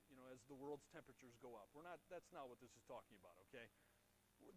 you 0.09 0.15
know, 0.15 0.25
as 0.29 0.45
the 0.45 0.53
world's 0.57 0.85
temperatures 0.93 1.33
go 1.41 1.57
up. 1.57 1.69
We're 1.73 1.87
not 1.87 1.97
that's 2.13 2.29
not 2.29 2.45
what 2.49 2.61
this 2.61 2.69
is 2.77 2.83
talking 2.85 3.17
about, 3.17 3.33
okay? 3.49 3.65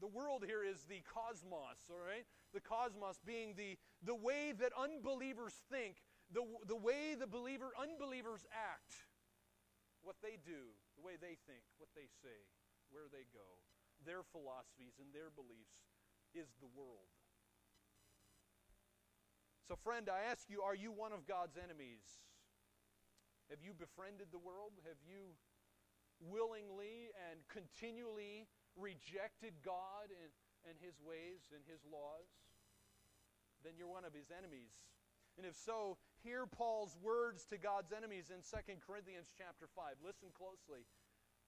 The 0.00 0.12
world 0.12 0.44
here 0.44 0.60
is 0.60 0.84
the 0.84 1.00
cosmos, 1.08 1.88
all 1.88 2.04
right? 2.04 2.28
The 2.52 2.60
cosmos 2.60 3.16
being 3.24 3.56
the 3.56 3.80
the 4.04 4.14
way 4.14 4.52
that 4.52 4.76
unbelievers 4.76 5.56
think, 5.72 6.04
the 6.28 6.44
the 6.68 6.76
way 6.76 7.16
the 7.16 7.26
believer 7.28 7.72
unbelievers 7.80 8.44
act, 8.52 9.08
what 10.04 10.20
they 10.20 10.36
do, 10.36 10.76
the 10.96 11.04
way 11.04 11.16
they 11.16 11.40
think, 11.48 11.64
what 11.80 11.88
they 11.96 12.08
say, 12.20 12.44
where 12.92 13.08
they 13.08 13.24
go, 13.32 13.48
their 14.04 14.20
philosophies 14.20 15.00
and 15.00 15.08
their 15.16 15.32
beliefs 15.32 15.88
is 16.36 16.52
the 16.60 16.68
world. 16.76 17.08
So, 19.70 19.78
friend, 19.78 20.10
I 20.10 20.26
ask 20.26 20.50
you, 20.50 20.66
are 20.66 20.74
you 20.74 20.90
one 20.90 21.14
of 21.14 21.30
God's 21.30 21.54
enemies? 21.54 22.02
Have 23.54 23.62
you 23.62 23.70
befriended 23.70 24.34
the 24.34 24.42
world? 24.42 24.74
Have 24.82 24.98
you 25.06 25.38
willingly 26.18 27.14
and 27.30 27.38
continually 27.46 28.50
rejected 28.74 29.54
God 29.62 30.10
and, 30.10 30.34
and 30.66 30.74
His 30.82 30.98
ways 30.98 31.54
and 31.54 31.62
His 31.70 31.86
laws? 31.86 32.26
Then 33.62 33.78
you're 33.78 33.86
one 33.86 34.02
of 34.02 34.10
His 34.10 34.34
enemies. 34.34 34.74
And 35.38 35.46
if 35.46 35.54
so, 35.54 36.02
hear 36.18 36.50
Paul's 36.50 36.98
words 36.98 37.46
to 37.54 37.56
God's 37.56 37.94
enemies 37.94 38.34
in 38.34 38.42
2 38.42 38.82
Corinthians 38.82 39.30
chapter 39.30 39.70
5. 39.70 40.02
Listen 40.02 40.34
closely, 40.34 40.82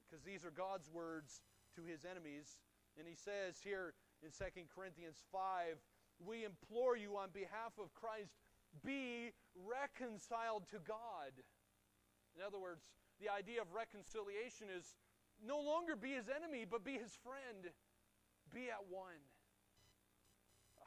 because 0.06 0.22
these 0.22 0.46
are 0.46 0.54
God's 0.54 0.86
words 0.94 1.42
to 1.74 1.82
his 1.82 2.06
enemies. 2.06 2.62
And 2.94 3.02
he 3.02 3.18
says 3.18 3.58
here 3.58 3.98
in 4.22 4.30
2 4.30 4.46
Corinthians 4.70 5.18
5 5.34 5.82
we 6.26 6.44
implore 6.44 6.96
you 6.96 7.16
on 7.16 7.30
behalf 7.32 7.74
of 7.78 7.92
Christ, 7.94 8.32
be 8.84 9.32
reconciled 9.54 10.68
to 10.70 10.78
God. 10.86 11.32
In 12.36 12.42
other 12.42 12.58
words, 12.58 12.88
the 13.20 13.28
idea 13.28 13.60
of 13.60 13.72
reconciliation 13.72 14.68
is 14.72 14.96
no 15.44 15.60
longer 15.60 15.96
be 15.96 16.12
his 16.12 16.28
enemy, 16.28 16.64
but 16.68 16.84
be 16.84 16.96
his 16.96 17.12
friend. 17.22 17.70
Be 18.54 18.70
at 18.70 18.86
one. 18.88 19.20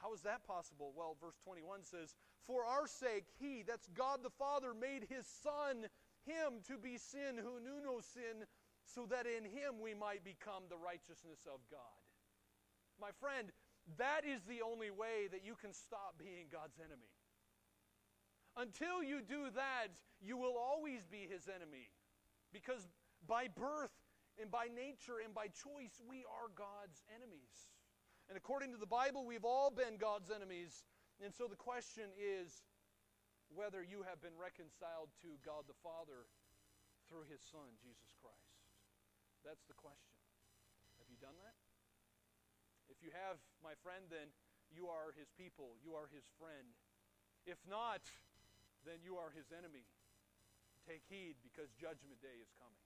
How 0.01 0.13
is 0.13 0.21
that 0.21 0.45
possible? 0.45 0.93
Well, 0.95 1.17
verse 1.19 1.38
21 1.43 1.83
says, 1.83 2.15
For 2.45 2.65
our 2.65 2.88
sake, 2.88 3.25
he, 3.39 3.63
that's 3.65 3.88
God 3.93 4.19
the 4.23 4.29
Father, 4.29 4.73
made 4.73 5.07
his 5.09 5.25
Son, 5.25 5.89
him 6.25 6.61
to 6.67 6.77
be 6.77 6.97
sin 6.97 7.38
who 7.38 7.59
knew 7.59 7.81
no 7.83 8.01
sin, 8.01 8.45
so 8.86 9.05
that 9.09 9.25
in 9.25 9.43
him 9.43 9.81
we 9.81 9.93
might 9.93 10.23
become 10.23 10.69
the 10.69 10.77
righteousness 10.77 11.47
of 11.49 11.59
God. 11.71 11.97
My 13.01 13.09
friend, 13.19 13.51
that 13.97 14.25
is 14.25 14.41
the 14.49 14.65
only 14.65 14.89
way 14.89 15.29
that 15.31 15.45
you 15.45 15.55
can 15.55 15.73
stop 15.73 16.17
being 16.17 16.49
God's 16.51 16.79
enemy. 16.81 17.13
Until 18.57 19.03
you 19.03 19.21
do 19.21 19.51
that, 19.53 19.93
you 20.23 20.38
will 20.38 20.57
always 20.57 21.05
be 21.05 21.27
his 21.29 21.47
enemy. 21.47 21.91
Because 22.53 22.88
by 23.27 23.47
birth 23.51 23.93
and 24.41 24.49
by 24.49 24.71
nature 24.71 25.19
and 25.23 25.36
by 25.36 25.47
choice, 25.51 26.01
we 26.07 26.23
are 26.25 26.49
God's 26.55 27.03
enemies. 27.13 27.69
And 28.27 28.38
according 28.38 28.71
to 28.73 28.79
the 28.81 28.89
Bible, 28.89 29.25
we've 29.25 29.45
all 29.45 29.69
been 29.69 29.97
God's 29.99 30.31
enemies. 30.31 30.83
And 31.21 31.33
so 31.33 31.45
the 31.45 31.59
question 31.59 32.09
is 32.17 32.63
whether 33.53 33.83
you 33.83 34.01
have 34.07 34.23
been 34.23 34.36
reconciled 34.39 35.13
to 35.21 35.38
God 35.45 35.69
the 35.69 35.77
Father 35.83 36.25
through 37.05 37.29
his 37.29 37.43
Son, 37.45 37.75
Jesus 37.83 38.15
Christ. 38.17 38.55
That's 39.45 39.63
the 39.69 39.77
question. 39.77 40.17
Have 40.97 41.07
you 41.11 41.19
done 41.21 41.38
that? 41.43 41.55
You 43.06 43.14
have, 43.14 43.38
my 43.62 43.78
friend, 43.86 44.01
then 44.10 44.34
you 44.74 44.89
are 44.89 45.14
his 45.14 45.30
people, 45.38 45.78
you 45.86 45.93
are 45.93 46.10
his 46.10 46.26
friend. 46.41 46.74
If 47.45 47.62
not, 47.70 48.01
then 48.82 48.97
you 49.06 49.22
are 49.22 49.30
his 49.30 49.45
enemy. 49.53 49.86
Take 50.89 51.06
heed 51.06 51.38
because 51.45 51.70
judgment 51.78 52.18
day 52.26 52.41
is 52.41 52.49
coming. 52.58 52.84